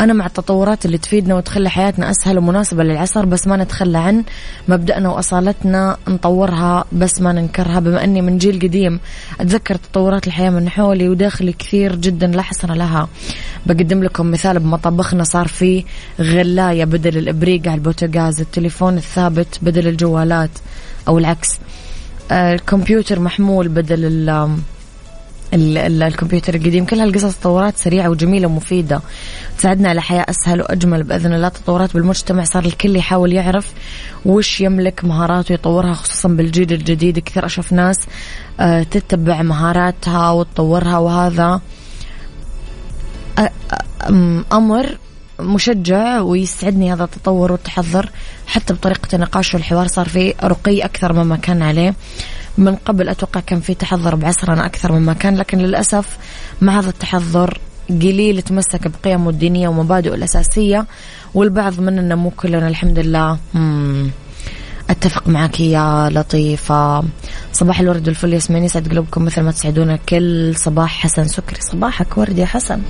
أنا 0.01 0.13
مع 0.13 0.25
التطورات 0.25 0.85
اللي 0.85 0.97
تفيدنا 0.97 1.35
وتخلي 1.35 1.69
حياتنا 1.69 2.11
أسهل 2.11 2.37
ومناسبة 2.37 2.83
للعصر 2.83 3.25
بس 3.25 3.47
ما 3.47 3.57
نتخلى 3.57 3.97
عن 3.97 4.23
مبدأنا 4.67 5.09
وأصالتنا 5.09 5.97
نطورها 6.07 6.85
بس 6.91 7.21
ما 7.21 7.33
ننكرها. 7.33 7.79
بما 7.79 8.03
أني 8.03 8.21
من 8.21 8.37
جيل 8.37 8.59
قديم 8.59 8.99
أتذكر 9.39 9.75
تطورات 9.75 10.27
الحياة 10.27 10.49
من 10.49 10.69
حولي 10.69 11.09
وداخلي 11.09 11.53
كثير 11.53 11.95
جدا 11.95 12.27
لا 12.27 12.41
حصر 12.41 12.73
لها. 12.73 13.07
بقدم 13.65 14.03
لكم 14.03 14.31
مثال 14.31 14.59
بمطبخنا 14.59 15.23
صار 15.23 15.47
في 15.47 15.85
غلاية 16.19 16.85
بدل 16.85 17.17
الإبريق 17.17 17.67
على 17.67 17.75
البوتاغاز 17.75 18.41
التليفون 18.41 18.97
الثابت 18.97 19.59
بدل 19.61 19.87
الجوالات 19.87 20.51
أو 21.07 21.17
العكس. 21.17 21.49
الكمبيوتر 22.31 23.19
محمول 23.19 23.67
بدل 23.67 24.05
الكمبيوتر 25.53 26.55
القديم. 26.55 26.85
كل 26.85 26.99
هالقصص 26.99 27.35
تطورات 27.37 27.77
سريعة 27.77 28.09
وجميلة 28.09 28.47
ومفيدة. 28.47 29.01
تساعدنا 29.57 29.89
على 29.89 30.01
حياة 30.01 30.25
أسهل 30.29 30.61
وأجمل. 30.61 31.03
بإذن 31.03 31.33
الله 31.33 31.49
تطورات 31.49 31.93
بالمجتمع 31.93 32.43
صار 32.43 32.65
الكل 32.65 32.95
يحاول 32.95 33.33
يعرف 33.33 33.73
وش 34.25 34.61
يملك 34.61 35.05
مهارات 35.05 35.51
ويطورها 35.51 35.93
خصوصا 35.93 36.29
بالجيل 36.29 36.73
الجديد. 36.73 37.19
كثير 37.19 37.45
أشوف 37.45 37.73
ناس 37.73 37.99
آه، 38.59 38.83
تتبع 38.83 39.41
مهاراتها 39.41 40.31
وتطورها 40.31 40.97
وهذا 40.97 41.61
أمر 44.51 44.97
مشجع 45.39 46.19
ويسعدني 46.19 46.93
هذا 46.93 47.03
التطور 47.03 47.51
والتحضر. 47.51 48.09
حتى 48.47 48.73
بطريقة 48.73 49.15
النقاش 49.15 49.53
والحوار 49.53 49.87
صار 49.87 50.09
في 50.09 50.33
رقي 50.43 50.85
أكثر 50.85 51.13
مما 51.13 51.35
كان 51.35 51.61
عليه. 51.61 51.95
من 52.61 52.75
قبل 52.75 53.09
أتوقع 53.09 53.39
كان 53.39 53.59
في 53.59 53.73
تحضر 53.73 54.15
بعصرنا 54.15 54.65
أكثر 54.65 54.91
مما 54.91 55.13
كان 55.13 55.37
لكن 55.37 55.57
للأسف 55.57 56.17
مع 56.61 56.79
هذا 56.79 56.89
التحضر 56.89 57.59
قليل 57.89 58.41
تمسك 58.41 58.87
بقيمه 58.87 59.29
الدينية 59.29 59.67
ومبادئه 59.67 60.13
الأساسية 60.13 60.85
والبعض 61.33 61.79
مننا 61.79 62.15
مو 62.15 62.29
كلنا 62.29 62.67
الحمد 62.67 62.99
لله. 62.99 63.37
أتفق 64.89 65.27
معك 65.27 65.59
يا 65.59 66.09
لطيفة. 66.09 67.03
صباح 67.53 67.79
الورد 67.79 68.07
والفل 68.07 68.33
ياسمين 68.33 68.63
يسعد 68.63 68.87
قلوبكم 68.87 69.25
مثل 69.25 69.41
ما 69.41 69.51
تسعدونا 69.51 69.95
كل 69.95 70.55
صباح. 70.55 70.99
حسن 70.99 71.27
سكري 71.27 71.61
صباحك 71.61 72.17
ورد 72.17 72.37
يا 72.37 72.45
حسن. 72.45 72.81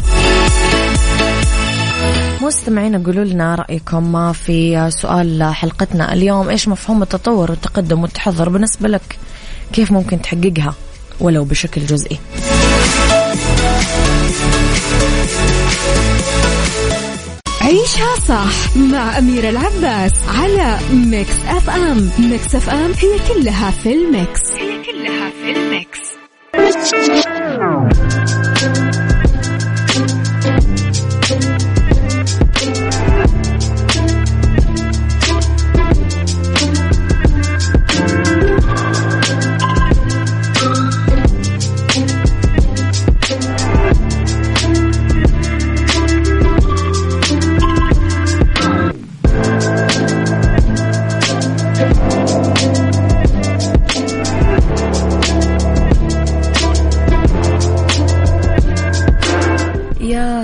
مستمعين 2.42 3.04
قولوا 3.04 3.24
لنا 3.24 3.56
رأيكم 3.56 4.32
في 4.34 4.90
سؤال 4.92 5.44
حلقتنا 5.44 6.14
اليوم. 6.14 6.50
إيش 6.50 6.68
مفهوم 6.68 7.02
التطور 7.02 7.52
والتقدم 7.52 8.02
والتحضر 8.02 8.50
بالنسبة 8.50 8.88
لك؟ 8.88 9.18
كيف 9.74 9.92
ممكن 9.92 10.22
تحققها 10.22 10.76
ولو 11.20 11.44
بشكل 11.44 11.86
جزئي؟ 11.86 12.20
عيشها 17.62 18.16
صح 18.28 18.78
مع 18.78 19.18
أميرة 19.18 19.50
العباس 19.50 20.12
على 20.28 20.80
Mix 20.94 21.36
FM. 21.48 22.10
Mix 22.20 22.56
FM 22.56 22.92
هي 22.92 23.34
كلها 23.34 23.72
في 23.72 23.94
ال 23.94 24.03
mix. 24.03 24.42
هي 24.52 24.84
كلها 24.84 25.30
في 25.30 25.52
ال 25.52 25.62
mix. 25.62 26.00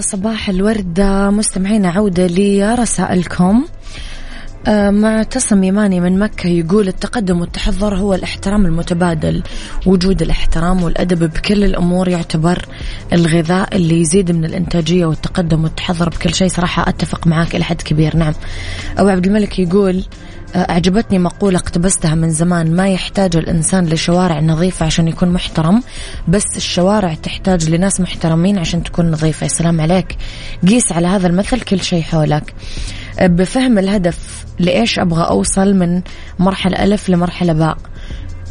صباح 0.07 0.49
الورد. 0.49 1.01
مستمعينا 1.31 1.89
عودة 1.89 2.27
لرسائلكم 2.27 3.65
آه، 4.67 4.89
معتصم 4.89 5.63
يماني 5.63 5.99
من 5.99 6.19
مكة 6.19 6.47
يقول 6.47 6.87
التقدم 6.87 7.41
والتحضر 7.41 7.95
هو 7.95 8.13
الاحترام 8.13 8.65
المتبادل. 8.65 9.43
وجود 9.85 10.21
الاحترام 10.21 10.83
والأدب 10.83 11.23
بكل 11.23 11.63
الأمور 11.63 12.07
يعتبر 12.07 12.65
الغذاء 13.13 13.75
اللي 13.75 14.01
يزيد 14.01 14.31
من 14.31 14.45
الإنتاجية 14.45 15.05
والتقدم 15.05 15.63
والتحضر 15.63 16.09
بكل 16.09 16.33
شيء. 16.33 16.47
صراحة 16.47 16.89
أتفق 16.89 17.27
معك 17.27 17.55
إلى 17.55 17.63
حد 17.63 17.81
كبير. 17.81 18.17
نعم. 18.17 18.33
أبو 18.97 19.09
عبد 19.09 19.25
الملك 19.25 19.59
يقول 19.59 20.03
أعجبتني 20.55 21.19
مقولة 21.19 21.59
اقتبستها 21.59 22.15
من 22.15 22.29
زمان 22.29 22.75
ما 22.75 22.89
يحتاج 22.89 23.35
الإنسان 23.35 23.85
لشوارع 23.85 24.39
نظيفة 24.39 24.85
عشان 24.85 25.07
يكون 25.07 25.29
محترم 25.29 25.83
بس 26.27 26.57
الشوارع 26.57 27.13
تحتاج 27.13 27.69
لناس 27.69 28.01
محترمين 28.01 28.59
عشان 28.59 28.83
تكون 28.83 29.11
نظيفة. 29.11 29.43
يا 29.43 29.49
سلام 29.49 29.81
عليك. 29.81 30.17
قيس 30.67 30.91
على 30.91 31.07
هذا 31.07 31.27
المثل 31.27 31.61
كل 31.61 31.81
شيء 31.81 32.01
حولك. 32.01 32.53
آه، 33.19 33.27
بفهم 33.27 33.77
الهدف 33.77 34.45
لإيش 34.59 34.99
أبغى 34.99 35.23
أوصل 35.23 35.73
من 35.73 36.01
مرحلة 36.39 36.83
ألف 36.83 37.09
لمرحلة 37.09 37.53
باء؟ 37.53 37.77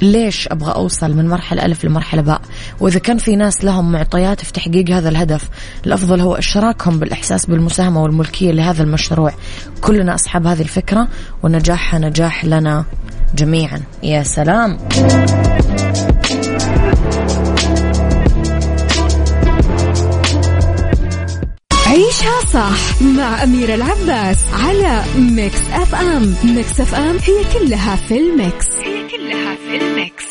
ليش 0.02 0.48
أبغى 0.48 0.72
أوصل 0.72 1.16
من 1.16 1.28
مرحلة 1.28 1.64
ألف 1.64 1.85
لمرحلة 1.85 2.22
باء؟ 2.22 2.40
وإذا 2.80 2.98
كان 2.98 3.18
في 3.18 3.37
ناس 3.37 3.64
لهم 3.64 3.92
معطيات 3.92 4.44
في 4.44 4.52
تحقيق 4.52 4.90
هذا 4.90 5.09
الهدف 5.09 5.48
الأفضل 5.87 6.20
هو 6.20 6.35
إشراكهم 6.35 6.98
بالإحساس 6.98 7.46
بالمساهمة 7.46 8.02
والملكية 8.02 8.52
لهذا 8.52 8.82
المشروع. 8.82 9.32
كلنا 9.80 10.14
أصحاب 10.14 10.46
هذه 10.46 10.62
الفكرة 10.62 11.09
ونجاحها 11.42 11.98
نجاح 12.00 12.44
لنا 12.44 12.85
جميعا. 13.35 13.80
يا 14.02 14.22
سلام! 14.22 14.78
عيشها 21.87 22.40
صح 22.52 23.02
مع 23.02 23.42
أميرة 23.42 23.74
العباس 23.74 24.38
على 24.52 25.02
Mix 25.18 25.61
FM 25.72 26.35
Mix 26.44 26.80
FM 26.80 27.16
هي 27.16 27.44
كلها 27.59 27.96
في 27.96 28.18
ال 28.18 28.28
mix. 28.28 28.66
هي 28.85 28.95
كلها 29.16 29.55
في 29.55 29.76
ال 29.76 29.86
mix. 29.86 30.24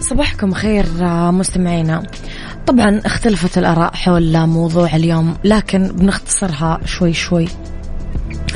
صباحكم 0.00 0.52
خير 0.54 0.84
مستمعينا. 1.30 2.02
طبعا 2.68 3.00
اختلفت 3.04 3.58
الآراء 3.58 3.94
حول 3.94 4.46
موضوع 4.46 4.96
اليوم 4.96 5.36
لكن 5.44 5.88
بنختصرها 5.88 6.80
شوي 6.84 7.12
شوي 7.12 7.48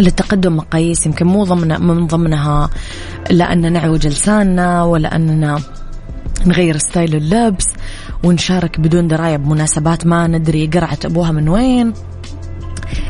للتقدم 0.00 0.56
مقاييس 0.56 1.06
يمكن 1.06 1.26
مو 1.26 1.44
ضمن 1.44 1.80
من 1.80 2.06
ضمنها 2.06 2.70
لا 3.30 3.52
أن 3.52 3.72
نعوج 3.72 4.06
لساننا 4.06 4.82
ولا 4.82 5.16
أننا 5.16 5.60
نغير 6.46 6.78
ستايل 6.78 7.16
اللبس 7.16 7.64
ونشارك 8.24 8.80
بدون 8.80 9.08
دراية 9.08 9.36
بمناسبات 9.36 10.06
ما 10.06 10.26
ندري 10.26 10.66
قرعة 10.66 10.98
أبوها 11.04 11.32
من 11.32 11.48
وين. 11.48 11.92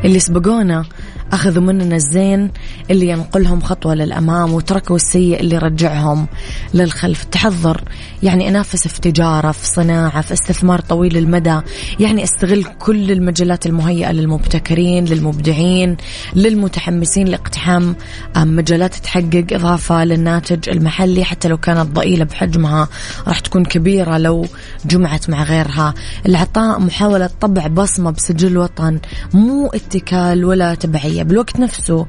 اللي 0.05 0.21
سبقونا 0.21 0.85
أخذوا 1.33 1.63
مننا 1.63 1.97
الزين 1.97 2.51
اللي 2.91 3.09
ينقلهم 3.09 3.61
خطوة 3.61 3.95
للأمام 3.95 4.55
وتركوا 4.55 4.97
السيء 4.97 5.41
اللي 5.41 5.55
يرجعهم 5.55 6.27
للخلف. 6.75 7.25
تحضر. 7.25 7.85
يعني 8.23 8.49
أنافس 8.49 8.89
في 8.89 9.01
تجارة 9.01 9.53
في 9.53 9.67
صناعة 9.67 10.21
في 10.21 10.33
استثمار 10.33 10.81
طويل 10.81 11.17
المدى. 11.17 11.61
يعني 12.01 12.25
أستغل 12.25 12.65
كل 12.65 13.13
المجالات 13.13 13.67
المهيئة 13.67 14.13
للمبتكرين 14.13 15.05
للمبدعين 15.05 15.97
للمتحمسين 16.35 17.29
لاقتحام 17.29 17.97
مجالات 18.37 18.95
تحقق 18.95 19.47
إضافة 19.53 20.05
للناتج 20.05 20.69
المحلي. 20.69 21.25
حتى 21.25 21.49
لو 21.49 21.57
كانت 21.57 21.91
ضئيلة 21.91 22.25
بحجمها 22.25 22.89
راح 23.27 23.41
تكون 23.41 23.65
كبيرة 23.65 24.19
لو 24.19 24.47
جمعت 24.87 25.31
مع 25.31 25.43
غيرها. 25.43 25.95
العطاء 26.27 26.81
محاولة 26.81 27.31
طبع 27.41 27.67
بصمة 27.67 28.11
بسجل 28.11 28.59
وطن. 28.59 28.99
مو 29.35 29.67
اتكال 29.67 30.45
ولا 30.45 30.75
تبعية. 30.75 31.22
بالوقت 31.23 31.61
نفسه 31.61 32.07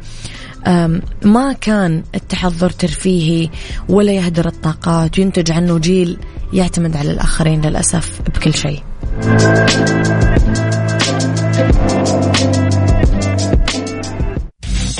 ما 1.23 1.55
كان 1.61 2.03
التحضر 2.15 2.69
ترفيهي 2.69 3.49
ولا 3.89 4.11
يهدر 4.11 4.47
الطاقات 4.47 5.19
وينتج 5.19 5.51
عنه 5.51 5.77
جيل 5.77 6.17
يعتمد 6.53 6.95
على 6.97 7.11
الآخرين 7.11 7.61
للأسف 7.61 8.21
بكل 8.21 8.53
شيء 8.53 8.83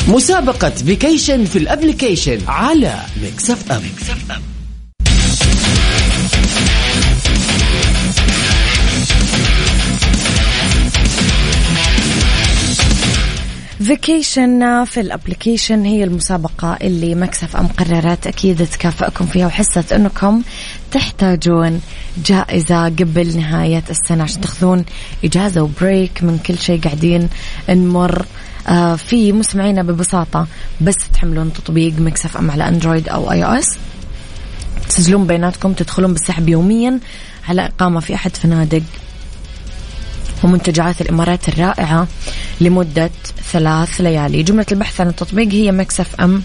مسابقة 0.07 0.69
vacation 0.69 1.45
في 1.45 1.55
ال 1.55 1.62
application 1.62 2.39
على 2.47 2.93
Mix 3.23 3.71
FM, 3.71 3.81
Mix 3.95 4.31
FM. 4.31 4.52
vacation 13.83 14.85
في 14.85 14.99
ال 14.99 15.07
application 15.07 15.85
هي 15.85 16.03
المسابقة 16.03 16.77
اللي 16.81 17.15
Mix 17.15 17.55
FM 17.55 17.67
قررت 17.67 18.27
أكيد 18.27 18.67
تكافئكم 18.67 19.25
فيها 19.25 19.47
وحست 19.47 19.93
أنكم 19.93 20.41
تحتاجون 20.91 21.81
جائزة 22.25 22.85
قبل 22.85 23.37
نهاية 23.37 23.83
السنة 23.89 24.23
عشان 24.23 24.41
تاخذون 24.41 24.85
إجازة 25.23 25.61
و 25.61 25.72
break 25.72 26.23
من 26.23 26.37
كل 26.37 26.57
شيء 26.57 26.81
قاعدين 26.81 27.29
نمر 27.69 28.25
آه 28.67 28.95
في 28.95 29.31
مستمعينا 29.31 29.83
ببساطة 29.83 30.47
بس 30.81 30.95
تحملون 31.13 31.53
تطبيق 31.53 31.99
Mix 31.99 32.37
FM 32.37 32.51
على 32.51 32.67
Android 32.67 33.09
أو 33.09 33.31
iOS 33.31 33.77
تسجلون 34.89 35.27
بياناتكم 35.27 35.73
تدخلون 35.73 36.13
بالسحب 36.13 36.49
يوميا 36.49 36.99
على 37.49 37.65
إقامة 37.65 37.99
في 37.99 38.15
أحد 38.15 38.35
فنادق 38.35 38.83
ومنتجعات 40.43 41.01
الإمارات 41.01 41.49
الرائعة 41.49 42.07
لمدة 42.61 43.11
ثلاث 43.51 44.01
ليالي. 44.01 44.43
جملة 44.43 44.65
البحث 44.71 45.01
عن 45.01 45.07
التطبيق 45.07 45.47
هي 45.47 45.71
Mix 45.71 46.21
FM 46.21 46.43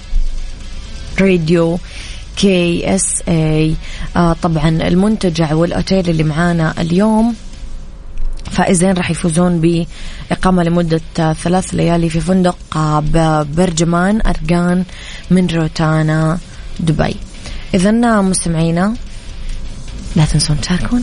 Radio 1.21 1.79
KSA 2.37 3.75
آه 4.17 4.33
طبعا 4.33 4.69
المنتجع 4.69 5.55
والأوتيل 5.55 6.11
اللي 6.11 6.23
معانا 6.23 6.75
اليوم 6.81 7.35
فائزين 8.51 8.93
راح 8.93 9.11
يفوزون 9.11 9.61
بإقامة 9.61 10.63
لمدة 10.63 11.01
ثلاث 11.33 11.75
ليالي 11.75 12.11
في 12.11 12.21
فندق 12.21 12.57
برجمان 13.57 14.21
أرقان 14.27 14.85
من 15.31 15.47
روتانا 15.47 16.39
دبي. 16.81 17.17
إذا 17.75 18.21
مستمعينا 18.21 18.95
لا 20.17 20.25
تنسون 20.25 20.61
تشاركون 20.61 21.03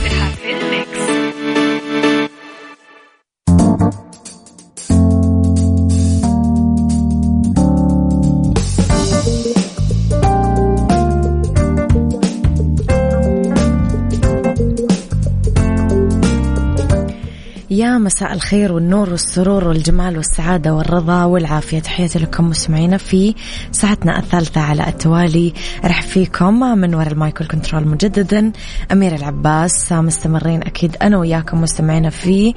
مساء 18.03 18.33
الخير 18.33 18.71
والنور 18.71 19.09
والسرور 19.09 19.67
والجمال 19.67 20.17
والسعادة 20.17 20.73
والرضا 20.73 21.23
والعافية. 21.23 21.79
تحياتي 21.79 22.19
لكم 22.19 22.49
مستمعينا 22.49 22.97
في 22.97 23.35
ساعتنا 23.71 24.19
الثالثة 24.19 24.61
على 24.61 24.87
التوالي. 24.87 25.53
أرحب 25.85 26.01
فيكم 26.01 26.59
من 26.59 26.95
وراء 26.95 27.11
ال 27.11 27.17
mic 27.17 27.34
وال 27.34 27.45
control 27.45 27.87
مجددا 27.87 28.51
أميرة 28.91 29.15
العباس. 29.15 29.91
مستمرين 29.91 30.63
أكيد 30.63 30.97
أنا 31.01 31.17
وياكم 31.17 31.61
مستمعينا 31.61 32.09
في 32.09 32.53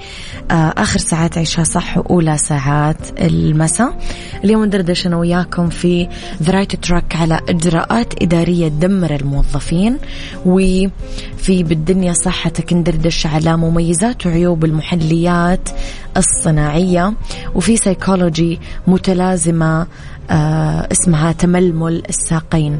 آه، 0.50 0.74
آخر 0.76 0.98
ساعات 0.98 1.38
عيشها 1.38 1.64
صح 1.64 1.98
وأولى 1.98 2.38
ساعات 2.38 3.20
المساء. 3.20 3.98
اليوم 4.44 4.64
ندردش 4.64 5.06
أنا 5.06 5.16
وياكم 5.16 5.68
في 5.68 6.08
the 6.42 6.52
right 6.52 6.76
track 6.76 7.16
على 7.16 7.40
إجراءات 7.48 8.22
إدارية 8.22 8.68
تدمر 8.68 9.14
الموظفين. 9.14 9.98
وفي 10.46 11.62
بالدنيا 11.62 12.12
صحتك 12.12 12.72
ندردش 12.72 13.26
على 13.26 13.56
مميزات 13.56 14.26
وعيوب 14.26 14.64
المحليات 14.64 15.68
الصناعية 16.16 17.14
وفي 17.54 17.76
سيكولوجي 17.76 18.60
متلازمة 18.86 19.86
آه 20.30 20.88
اسمها 20.92 21.32
تململ 21.32 22.02
الساقين. 22.08 22.78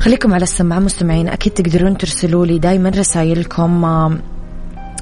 خليكم 0.00 0.34
على 0.34 0.42
السماعة 0.42 0.78
مستمعين 0.78 1.28
أكيد 1.28 1.52
تقدرون 1.52 1.98
ترسلوا 1.98 2.46
لي 2.46 2.58
دايما 2.58 2.88
رسائلكم 2.90 3.84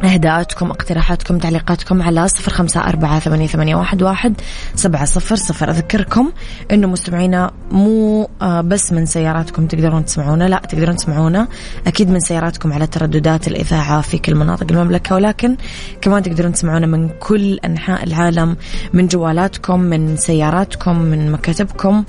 إهداءاتكم 0.05 0.71
اقتراحاتكم 0.71 1.39
تعليقاتكم 1.39 2.03
على 2.03 2.29
صفر 2.29 2.53
خمسة 2.53 2.81
أربعة 2.81 3.19
ثمانية, 3.19 3.47
ثمانية 3.47 3.77
واحد, 3.77 4.03
واحد 4.03 4.41
سبعة 4.75 5.05
صفر 5.05 5.37
صفر. 5.37 5.71
أذكركم 5.71 6.33
أنه 6.73 6.87
مستمعينا 6.87 7.51
مو 7.71 8.29
آه، 8.43 8.61
بس 8.61 8.93
من 8.93 9.07
سياراتكم 9.07 9.67
تقدرون 9.67 10.05
تسمعونا 10.05 10.49
لا 10.49 10.59
تقدرون 10.69 10.97
تسمعونا 10.97 11.49
أكيد 11.87 12.11
من 12.11 12.21
سياراتكم 12.21 12.73
على 12.73 12.87
ترددات 12.87 13.49
الإذاعة 13.49 14.01
في 14.01 14.19
كل 14.19 14.35
مناطق 14.35 14.67
المملكة 14.71 15.15
ولكن 15.15 15.57
كمان 16.01 16.23
تقدرون 16.23 16.53
تسمعونا 16.53 16.87
من 16.87 17.09
كل 17.09 17.59
أنحاء 17.65 18.05
العالم 18.05 18.57
من 18.93 19.07
جوالاتكم 19.07 19.81
من 19.81 20.17
سياراتكم 20.17 20.99
من 20.99 21.33
مكاتبكم 21.33 22.05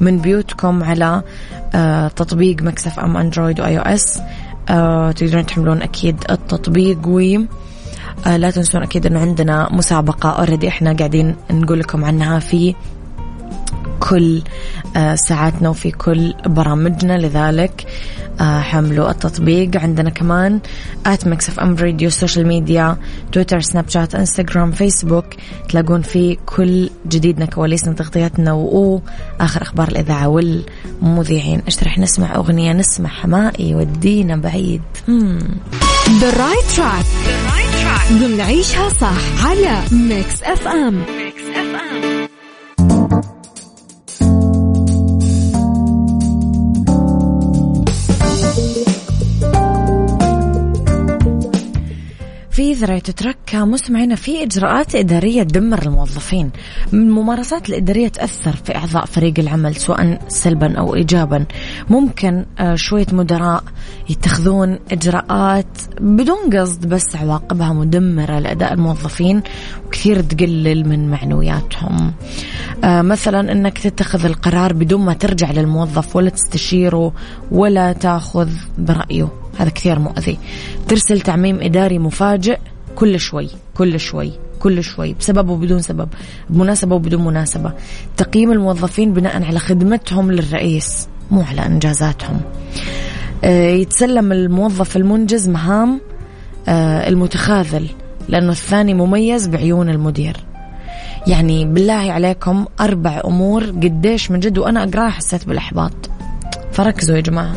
من 0.00 0.18
بيوتكم 0.18 0.84
على 0.84 1.22
آه، 1.74 2.08
تطبيق 2.08 2.62
Mix 2.62 3.00
FM 3.00 3.16
Android 3.16 3.60
و 3.60 3.78
iOS. 3.78 4.20
آه 4.68 5.12
تقدرون 5.12 5.46
تحملون 5.46 5.82
أكيد 5.82 6.16
التطبيق 6.30 7.08
و 7.08 7.20
آه 8.26 8.36
لا 8.36 8.50
تنسون 8.50 8.82
أكيد 8.82 9.06
أنه 9.06 9.20
عندنا 9.20 9.68
مسابقة 9.72 10.28
already 10.30 10.68
إحنا 10.68 10.92
قاعدين 10.92 11.36
نقول 11.50 11.80
لكم 11.80 12.04
عنها 12.04 12.38
في 12.38 12.74
كل 14.00 14.42
آه 14.96 15.14
ساعاتنا 15.14 15.68
وفي 15.68 15.90
كل 15.90 16.34
برامجنا. 16.46 17.18
لذلك 17.18 17.86
حملوا 18.40 19.10
التطبيق. 19.10 19.76
عندنا 19.76 20.10
كمان 20.10 20.60
at 21.06 21.26
Mix 21.26 21.48
FM 21.48 21.76
Radio 21.76 22.10
social 22.10 22.46
media 22.46 22.96
تويتر 23.32 23.60
سناب 23.60 23.88
شات 23.88 24.14
انستغرام 24.14 24.72
فيسبوك 24.72 25.26
تلاقون 25.68 26.02
فيه 26.02 26.36
كل 26.46 26.90
جديدنا 27.08 27.46
كواليسنا 27.46 27.92
تغطياتنا 27.94 28.52
وآخر 28.52 29.62
أخبار 29.62 29.88
الإذاعة 29.88 30.28
والمذيعين. 30.28 31.62
إيش 31.66 31.82
رح 31.82 31.98
نسمع 31.98 32.34
أغنية 32.34 32.72
نسمع 32.72 33.08
حماقي 33.08 33.74
ودينا 33.74 34.36
بعيد. 34.36 34.82
The 36.06 36.32
right 36.38 36.76
track. 36.76 37.06
ضمن 38.12 38.40
عيشها 38.40 38.88
صح 38.88 39.46
على 39.46 39.78
Mix 39.92 40.42
FM 40.42 41.02
في 52.76 52.84
ذرية 52.84 52.98
ترك 52.98 53.54
مستمعينا 53.54 54.14
في 54.14 54.42
إجراءات 54.42 54.94
إدارية 54.94 55.42
تدمر 55.42 55.82
الموظفين. 55.82 56.50
الممارسات 56.92 57.68
الإدارية 57.68 58.08
تأثر 58.08 58.56
في 58.56 58.76
إعضاء 58.76 59.04
فريق 59.04 59.34
العمل 59.38 59.76
سواء 59.76 60.18
سلبا 60.28 60.78
أو 60.78 60.94
إيجابا. 60.94 61.44
ممكن 61.90 62.46
آه، 62.58 62.74
شوية 62.74 63.06
مدراء 63.12 63.64
يتخذون 64.08 64.78
إجراءات 64.92 65.78
بدون 66.00 66.58
قصد 66.58 66.86
بس 66.86 67.16
عواقبها 67.16 67.72
مدمرة 67.72 68.38
لأداء 68.38 68.72
الموظفين 68.72 69.42
وكثير 69.86 70.20
تقلل 70.20 70.88
من 70.88 71.10
معنوياتهم. 71.10 72.12
آه، 72.84 73.02
مثلا 73.02 73.52
أنك 73.52 73.78
تتخذ 73.78 74.24
القرار 74.24 74.72
بدون 74.72 75.00
ما 75.00 75.12
ترجع 75.12 75.50
للموظف 75.50 76.16
ولا 76.16 76.30
تستشيره 76.30 77.12
ولا 77.50 77.92
تأخذ 77.92 78.48
برأيه. 78.78 79.45
هذا 79.58 79.70
كثير 79.70 79.98
مؤذي. 79.98 80.38
ترسل 80.88 81.20
تعميم 81.20 81.60
إداري 81.60 81.98
مفاجئ 81.98 82.58
كل 82.96 83.20
شوي 83.20 83.48
كل 83.74 84.00
شوي 84.00 84.32
كل 84.60 84.84
شوي 84.84 85.14
بسبب 85.14 85.48
وبدون 85.48 85.82
سبب 85.82 86.08
بمناسبة 86.50 86.94
وبدون 86.94 87.24
مناسبة. 87.24 87.72
تقييم 88.16 88.52
الموظفين 88.52 89.12
بناء 89.12 89.42
على 89.42 89.58
خدمتهم 89.58 90.32
للرئيس 90.32 91.08
مو 91.30 91.42
على 91.42 91.66
إنجازاتهم. 91.66 92.40
آه، 93.44 93.70
يتسلم 93.70 94.32
الموظف 94.32 94.96
المنجز 94.96 95.48
مهام 95.48 96.00
آه، 96.68 97.08
المتخاذل 97.08 97.88
لأنه 98.28 98.52
الثاني 98.52 98.94
مميز 98.94 99.48
بعيون 99.48 99.88
المدير. 99.88 100.36
يعني 101.26 101.64
بالله 101.64 102.12
عليكم 102.12 102.64
أربع 102.80 103.20
أمور 103.24 103.64
قديش 103.64 104.30
من 104.30 104.40
جد 104.40 104.58
وأنا 104.58 104.84
أقراها 104.84 105.10
حسيت 105.10 105.48
بالإحباط. 105.48 105.92
فركزوا 106.72 107.16
يا 107.16 107.20
جماعة. 107.20 107.56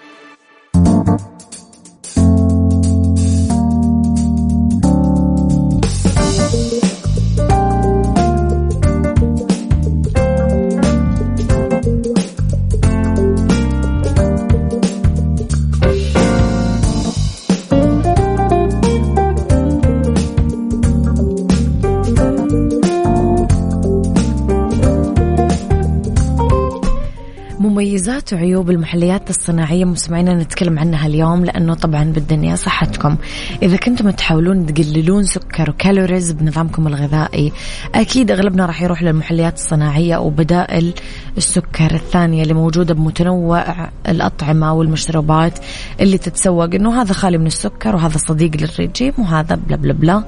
مميزات 27.81 28.33
وعيوب 28.33 28.69
المحليات 28.69 29.29
الصناعية 29.29 29.85
مستمعينا 29.85 30.33
نتكلم 30.33 30.79
عنها 30.79 31.07
اليوم 31.07 31.45
لأنه 31.45 31.73
طبعا 31.73 32.03
بالدنيا 32.03 32.55
صحتكم. 32.55 33.15
إذا 33.63 33.77
كنتم 33.77 34.09
تحاولون 34.09 34.65
تقللون 34.65 35.23
سكر 35.23 35.69
و 35.69 35.76
calories 35.76 36.31
بنظامكم 36.31 36.87
الغذائي 36.87 37.51
أكيد 37.95 38.31
أغلبنا 38.31 38.65
راح 38.65 38.81
يروح 38.81 39.03
للمحليات 39.03 39.55
الصناعية 39.55 40.17
وبدائل 40.17 40.93
السكر 41.37 41.93
الثانية 41.93 42.43
اللي 42.43 42.53
موجودة 42.53 42.93
بمتنوع 42.93 43.89
الأطعمة 44.07 44.73
والمشروبات 44.73 45.59
اللي 45.99 46.17
تتسوق. 46.17 46.75
إنه 46.75 47.01
هذا 47.01 47.13
خالي 47.13 47.37
من 47.37 47.47
السكر 47.47 47.95
وهذا 47.95 48.17
صديق 48.17 48.51
للرجيم 48.55 49.13
وهذا 49.17 49.55
blah 49.55 49.75
blah 49.77 49.93
blah. 49.93 50.23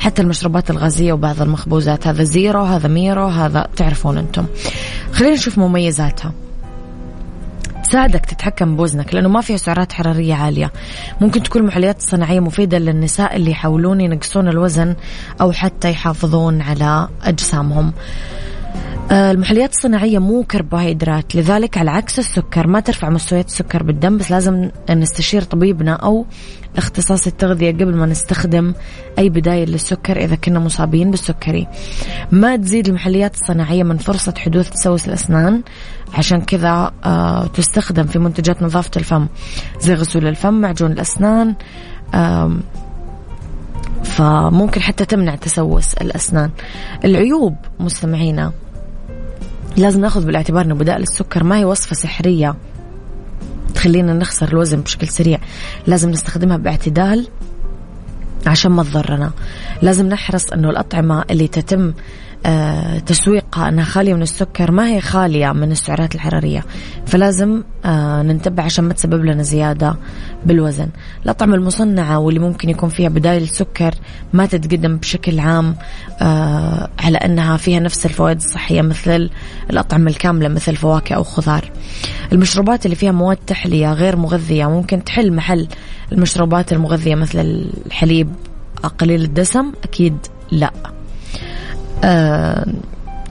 حتى 0.00 0.22
المشروبات 0.22 0.70
الغازية 0.70 1.12
وبعض 1.12 1.42
المخبوزات 1.42 2.06
هذا 2.06 2.22
zero 2.22 2.62
هذا 2.62 2.88
ميرو 2.88 3.26
هذا 3.26 3.68
تعرفون 3.76 4.18
أنتم. 4.18 4.46
خلينا 5.12 5.34
نشوف 5.34 5.58
مميزاتها. 5.58 6.45
تساعدك 7.86 8.26
تتحكم 8.26 8.76
بوزنك 8.76 9.14
لأنه 9.14 9.28
ما 9.28 9.40
فيها 9.40 9.56
سعرات 9.56 9.92
حرارية 9.92 10.34
عالية. 10.34 10.72
ممكن 11.20 11.42
تكون 11.42 11.62
المحليات 11.62 11.98
الصناعية 11.98 12.40
مفيدة 12.40 12.78
للنساء 12.78 13.36
اللي 13.36 13.50
يحاولون 13.50 14.00
ينقصون 14.00 14.48
الوزن 14.48 14.96
أو 15.40 15.52
حتى 15.52 15.90
يحافظون 15.90 16.62
على 16.62 17.08
أجسامهم. 17.22 17.92
المحليات 19.12 19.72
الصناعية 19.72 20.18
مو 20.18 20.42
كربوهيدرات 20.42 21.36
لذلك 21.36 21.78
على 21.78 21.90
عكس 21.90 22.18
السكر 22.18 22.66
ما 22.66 22.80
ترفع 22.80 23.10
مستويات 23.10 23.46
السكر 23.46 23.82
بالدم 23.82 24.18
بس 24.18 24.30
لازم 24.30 24.70
نستشير 24.90 25.42
طبيبنا 25.42 25.92
أو 25.92 26.26
اختصاص 26.76 27.26
التغذية 27.26 27.70
قبل 27.70 27.96
ما 27.96 28.06
نستخدم 28.06 28.74
أي 29.18 29.28
بداية 29.28 29.64
للسكر 29.64 30.16
إذا 30.16 30.36
كنا 30.36 30.58
مصابين 30.58 31.10
بالسكري. 31.10 31.66
ما 32.32 32.56
تزيد 32.56 32.88
المحليات 32.88 33.34
الصناعية 33.34 33.82
من 33.82 33.96
فرصة 33.96 34.34
حدوث 34.38 34.70
تسوس 34.70 35.08
الأسنان 35.08 35.62
عشان 36.14 36.40
كذا 36.40 36.92
آه 37.04 37.46
تستخدم 37.46 38.06
في 38.06 38.18
منتجات 38.18 38.62
نظافة 38.62 38.90
الفم 38.96 39.26
زي 39.80 39.94
غسول 39.94 40.26
الفم 40.26 40.54
معجون 40.54 40.92
الأسنان 40.92 41.54
آه 42.14 42.56
فممكن 44.04 44.80
حتى 44.80 45.04
تمنع 45.04 45.34
تسوس 45.34 45.94
الأسنان. 45.94 46.50
العيوب 47.04 47.56
مستمعينا 47.80 48.52
لازم 49.76 50.00
ناخذ 50.00 50.26
بالاعتبار 50.26 50.64
إنه 50.64 50.74
بدائل 50.74 51.02
السكر 51.02 51.44
ما 51.44 51.58
هي 51.58 51.64
وصفة 51.64 51.94
سحرية 51.94 52.54
تخلينا 53.74 54.12
نخسر 54.12 54.48
الوزن 54.48 54.80
بشكل 54.80 55.08
سريع. 55.08 55.38
لازم 55.86 56.10
نستخدمها 56.10 56.56
باعتدال 56.56 57.28
عشان 58.46 58.72
ما 58.72 58.82
تضرنا. 58.82 59.30
لازم 59.82 60.08
نحرص 60.08 60.52
إنه 60.52 60.70
الأطعمة 60.70 61.24
اللي 61.30 61.48
تتم 61.48 61.92
تسويقها 63.06 63.68
أنها 63.68 63.84
خالية 63.84 64.14
من 64.14 64.22
السكر. 64.22 64.70
ما 64.70 64.88
هي 64.88 65.00
خالية 65.00 65.52
من 65.52 65.72
السعرات 65.72 66.14
الحرارية. 66.14 66.64
فلازم 67.06 67.62
آه، 67.84 68.22
ننتبه 68.22 68.62
عشان 68.62 68.84
ما 68.84 68.94
تسبب 68.94 69.24
لنا 69.24 69.42
زيادة 69.42 69.96
بالوزن. 70.46 70.88
الأطعمة 71.24 71.54
المصنعة 71.54 72.18
واللي 72.18 72.40
ممكن 72.40 72.68
يكون 72.68 72.88
فيها 72.88 73.08
بدايل 73.08 73.42
السكر 73.42 73.94
ما 74.32 74.46
تتقدم 74.46 74.96
بشكل 74.96 75.40
عام 75.40 75.76
آه، 76.22 76.88
على 76.98 77.18
أنها 77.18 77.56
فيها 77.56 77.80
نفس 77.80 78.06
الفوائد 78.06 78.36
الصحية 78.36 78.82
مثل 78.82 79.30
الأطعمة 79.70 80.10
الكاملة 80.10 80.48
مثل 80.48 80.76
فواكه 80.76 81.14
أو 81.14 81.22
خضار. 81.22 81.70
المشروبات 82.32 82.84
اللي 82.84 82.96
فيها 82.96 83.12
مواد 83.12 83.36
تحلية 83.36 83.92
غير 83.92 84.16
مغذية 84.16 84.66
ممكن 84.66 85.04
تحل 85.04 85.32
محل 85.32 85.68
المشروبات 86.12 86.72
المغذية 86.72 87.14
مثل 87.14 87.38
الحليب 87.86 88.28
قليل 88.98 89.24
الدسم؟ 89.24 89.72
أكيد 89.84 90.16
لا. 90.50 90.72
آه، 90.86 90.95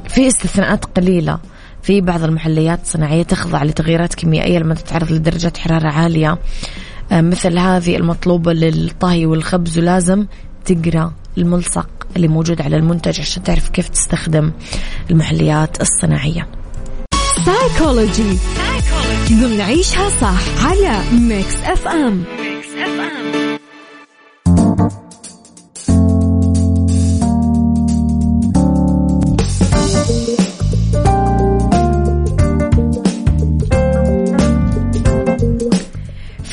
في 0.09 0.27
استثناءات 0.27 0.85
قليلة 0.85 1.39
في 1.83 2.01
بعض 2.01 2.23
المحليات 2.23 2.81
الصناعية 2.81 3.23
تخضع 3.23 3.63
لتغييرات 3.63 4.15
كيميائية 4.15 4.59
لما 4.59 4.75
تتعرض 4.75 5.11
لدرجات 5.11 5.57
حرارة 5.57 5.87
عالية. 5.87 6.37
آه، 7.11 7.21
مثل 7.21 7.57
هذه 7.57 7.95
المطلوبة 7.95 8.53
للطهي 8.53 9.25
والخبز 9.25 9.79
ولازم 9.79 10.25
تقرأ 10.65 11.13
الملصق 11.37 11.89
اللي 12.15 12.27
موجود 12.27 12.61
على 12.61 12.77
المنتج 12.77 13.19
عشان 13.19 13.43
تعرف 13.43 13.69
كيف 13.69 13.89
تستخدم 13.89 14.51
المحليات 15.11 15.81
الصناعية. 15.81 16.47
سايكولوجي 17.45 18.37
ضمن 19.31 19.61
عيشها 19.61 20.09
صح 20.09 20.65
على 20.65 20.99
Mix 21.19 21.55
FM 21.63 22.23
Mix 22.39 22.67
FM 22.67 23.24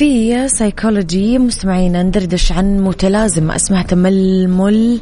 في 0.02 0.48
سايكولوجي 0.48 1.38
مستمعينا 1.38 2.02
ندردش 2.02 2.52
عن 2.52 2.80
متلازمة 2.80 3.56
أسمها 3.56 3.82
تململ 3.82 5.00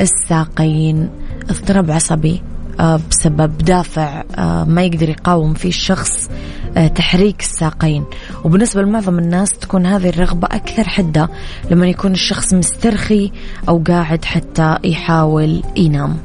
الساقين. 0.00 1.08
اضطراب 1.50 1.90
عصبي 1.90 2.42
آه، 2.80 3.00
بسبب 3.10 3.58
دافع 3.58 4.24
آه، 4.38 4.64
ما 4.64 4.82
يقدر 4.82 5.08
يقاوم 5.08 5.54
فيه 5.54 5.68
الشخص 5.68 6.30
آه، 6.76 6.86
تحريك 6.86 7.40
الساقين. 7.40 8.04
وبالنسبة 8.44 8.82
لمعظم 8.82 9.18
الناس 9.18 9.52
تكون 9.52 9.86
هذه 9.86 10.08
الرغبة 10.08 10.48
أكثر 10.52 10.84
حدة 10.88 11.28
لما 11.70 11.88
يكون 11.88 12.12
الشخص 12.12 12.54
مسترخي 12.54 13.32
أو 13.68 13.82
قاعد 13.86 14.24
حتى 14.24 14.76
يحاول 14.84 15.62
ينام. 15.76 16.16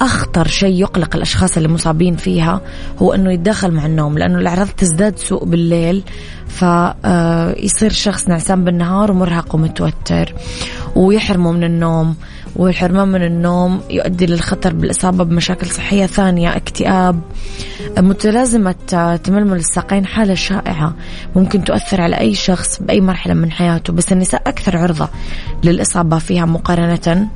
أخطر 0.00 0.46
شيء 0.46 0.80
يقلق 0.80 1.16
الأشخاص 1.16 1.56
اللي 1.56 1.68
مصابين 1.68 2.16
فيها 2.16 2.60
هو 3.02 3.12
أنه 3.12 3.32
يتدخل 3.32 3.70
مع 3.70 3.86
النوم 3.86 4.18
لأنه 4.18 4.38
الأعراض 4.38 4.68
تزداد 4.68 5.18
سوء 5.18 5.44
بالليل 5.44 6.02
فيصير 6.48 7.92
شخص 7.92 8.28
نعسان 8.28 8.64
بالنهار 8.64 9.10
ومرهق 9.10 9.54
ومتوتر 9.54 10.34
ويحرمه 10.96 11.52
من 11.52 11.64
النوم 11.64 12.16
والحرمان 12.56 13.08
من 13.08 13.22
النوم 13.22 13.80
يؤدي 13.90 14.26
للخطر 14.26 14.72
بالإصابة 14.72 15.24
بمشاكل 15.24 15.66
صحية 15.66 16.06
ثانية 16.06 16.56
اكتئاب. 16.56 17.20
متلازمة 17.98 18.74
تململ 19.24 19.56
الساقين 19.56 20.06
حالة 20.06 20.34
شائعة 20.34 20.94
ممكن 21.36 21.64
تؤثر 21.64 22.00
على 22.00 22.18
أي 22.18 22.34
شخص 22.34 22.82
بأي 22.82 23.00
مرحلة 23.00 23.34
من 23.34 23.50
حياته 23.50 23.92
بس 23.92 24.12
النساء 24.12 24.42
أكثر 24.46 24.76
عرضة 24.76 25.08
للإصابة 25.64 26.18
فيها 26.18 26.44
مقارنة. 26.44 27.28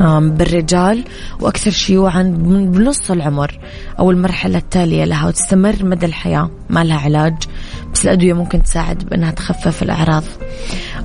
بالرجال 0.00 1.04
وأكثر 1.40 1.70
شيوعا 1.70 2.22
بنص 2.46 3.10
العمر 3.10 3.58
أو 3.98 4.10
المرحلة 4.10 4.58
التالية 4.58 5.04
لها 5.04 5.28
وتستمر 5.28 5.84
مدى 5.84 6.06
الحياة 6.06 6.50
ما 6.70 6.84
لها 6.84 6.98
علاج 6.98 7.34
بس 7.92 8.04
الأدوية 8.04 8.32
ممكن 8.32 8.62
تساعد 8.62 9.04
بأنها 9.04 9.30
تخفف 9.30 9.82
الأعراض. 9.82 10.24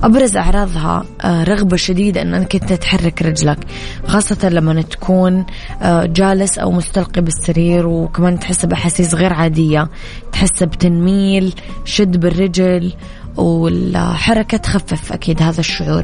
أبرز 0.02 0.36
أعراضها 0.36 1.04
آه، 1.20 1.44
رغبة 1.44 1.76
شديدة 1.76 2.22
أنك 2.22 2.54
أنت 2.54 2.72
تحرك 2.72 3.22
رجلك 3.22 3.58
خاصة 4.06 4.48
لما 4.48 4.82
تكون 4.82 5.46
آه، 5.82 6.06
جالس 6.06 6.58
أو 6.58 6.72
مستلقي 6.72 7.22
بالسرير 7.22 7.86
وكمان 7.86 8.38
تحس 8.38 8.66
بأحاسيس 8.66 9.14
غير 9.14 9.32
عادية 9.32 9.88
تحس 10.32 10.62
بتنميل 10.62 11.54
شد 11.84 12.20
بالرجل 12.20 12.92
والحركة 13.36 14.56
تخفف 14.56 15.12
أكيد 15.12 15.42
هذا 15.42 15.60
الشعور. 15.60 16.02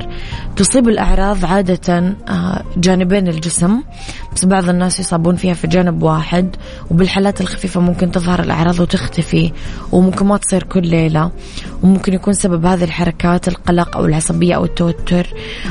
تصيب 0.56 0.88
الأعراض 0.88 1.44
عادة 1.44 2.16
آه، 2.28 2.62
جانبين 2.76 3.28
الجسم 3.28 3.82
بس 4.34 4.44
بعض 4.44 4.68
الناس 4.68 5.00
يصابون 5.00 5.36
فيها 5.36 5.54
في 5.54 5.66
جانب 5.66 6.02
واحد 6.02 6.56
وبالحالات 6.90 7.40
الخفيفة 7.40 7.80
ممكن 7.80 8.10
تظهر 8.10 8.40
الأعراض 8.40 8.80
وتختفي 8.80 9.52
وممكن 9.92 10.26
ما 10.26 10.36
تصير 10.36 10.62
كل 10.62 10.86
ليلة 10.86 11.30
وممكن 11.82 12.14
يكون 12.14 12.32
سبب 12.34 12.66
هذه 12.66 12.84
الحركات 12.84 13.48
القلق 13.48 13.96
أو 13.96 14.04
العصبية 14.04 14.54
أو 14.54 14.64
التوتر. 14.64 15.26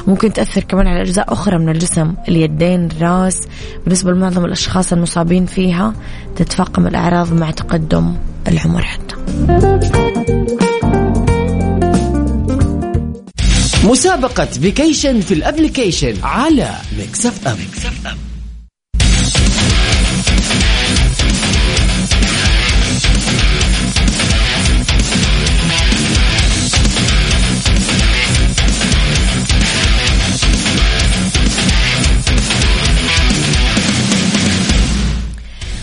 ممكن 0.08 0.34
تأثر 0.34 0.64
كمان 0.64 0.88
على 0.88 1.02
أجزاء 1.02 1.34
أخرى 1.34 1.58
من 1.58 1.70
الجسم 1.70 2.14
اليدين 2.28 2.86
الرأس. 2.86 3.48
بالنسبة 3.84 4.12
لمعظم 4.12 4.46
الأشخاص 4.46 4.94
المصابين 4.94 5.46
فيها 5.46 5.94
تتفاقم 6.36 6.88
الأعراض 6.88 7.34
مع 7.34 7.52
تقدم 7.52 8.14
العمر 8.48 8.82
حتى. 8.82 9.16
مسابقة 13.84 14.46
vacation 14.46 15.22
في 15.22 15.34
ال 15.34 15.40
application 15.40 16.14
على 16.24 16.70
Mix 16.98 17.26
FM, 17.26 17.58
Mix 17.58 17.86
FM. 17.86 18.27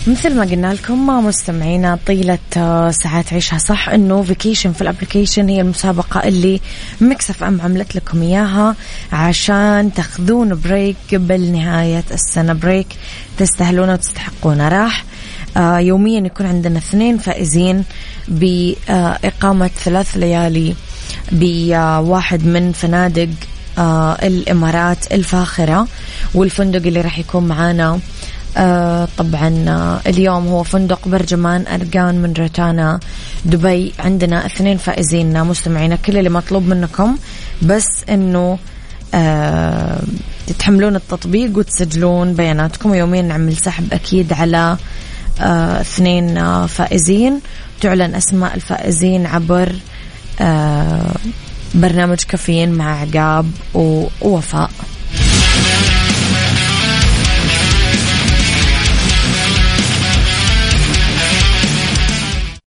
مثل 0.07 0.37
ما 0.37 0.43
قلنا 0.45 0.75
لكم 0.75 1.07
مستمعينا 1.07 1.99
طيلة 2.07 2.39
آه، 2.57 2.91
ساعات 2.91 3.33
عيشها 3.33 3.59
صح 3.59 3.89
إنه 3.89 4.23
vacation 4.23 4.73
في 4.73 4.83
ال 4.83 4.88
application 4.88 5.49
هي 5.49 5.61
المسابقة 5.61 6.21
اللي 6.29 6.61
Mix 7.01 7.45
FM 7.45 7.61
عملت 7.61 7.97
لكم 7.97 8.23
إياها 8.23 8.77
عشان 9.13 9.93
تاخذون 9.95 10.61
break 10.65 10.97
قبل 11.13 11.53
نهاية 11.53 12.05
السنة 12.11 12.53
break 12.53 12.87
تستاهلونه 13.39 13.93
وتستحقونه 13.93 14.69
راح 14.69 15.05
آه 15.57 15.79
يوميا 15.79 16.21
يكون 16.21 16.47
عندنا 16.47 16.79
اثنين 16.79 17.19
فائزين 17.19 17.85
بإقامة 18.29 19.71
ثلاث 19.85 20.17
ليالي 20.17 20.75
بواحد 21.33 22.47
من 22.47 22.73
فنادق 22.73 23.29
آه 23.79 24.13
الإمارات 24.23 25.13
الفاخرة 25.13 25.87
والفندق 26.35 26.87
اللي 26.87 27.01
راح 27.01 27.19
يكون 27.19 27.45
معانا 27.49 28.01
آه 28.57 29.09
طبعا 29.19 29.65
آه 29.69 30.01
اليوم 30.07 30.49
هو 30.49 30.63
فندق 30.63 31.09
برجمان 31.09 31.65
أرجان 31.67 32.23
من 32.23 32.33
روتانا 32.33 33.01
دبي. 33.45 33.93
عندنا 33.99 34.47
اثنين 34.47 34.77
فائزين 34.77 35.45
مستمعينا 35.45 35.97
كل 35.97 36.19
اللي 36.19 36.31
مطلوب 36.31 36.69
منكم. 36.69 37.17
بس 37.63 37.87
آه 39.15 40.01
تتحملون 40.47 40.97
التطبيق 40.97 41.59
وتسجلون 41.59 42.35
بياناتكم. 42.35 42.91
ويوميا 42.91 43.23
نعمل 43.23 43.57
سحب 43.57 43.93
أكيد 43.93 44.33
على 44.33 44.77
آه 45.41 45.81
اثنين 45.81 46.39
آه 46.39 46.67
فائزين. 46.67 47.41
تعلن 47.81 48.15
أسماء 48.15 48.55
الفائزين 48.55 49.27
عبر 49.27 49.73
آه 50.41 51.15
برنامج 51.75 52.19
كافيين 52.29 52.73
مع 52.73 53.01
عقاب 53.01 53.51
ووفاء. 53.75 54.71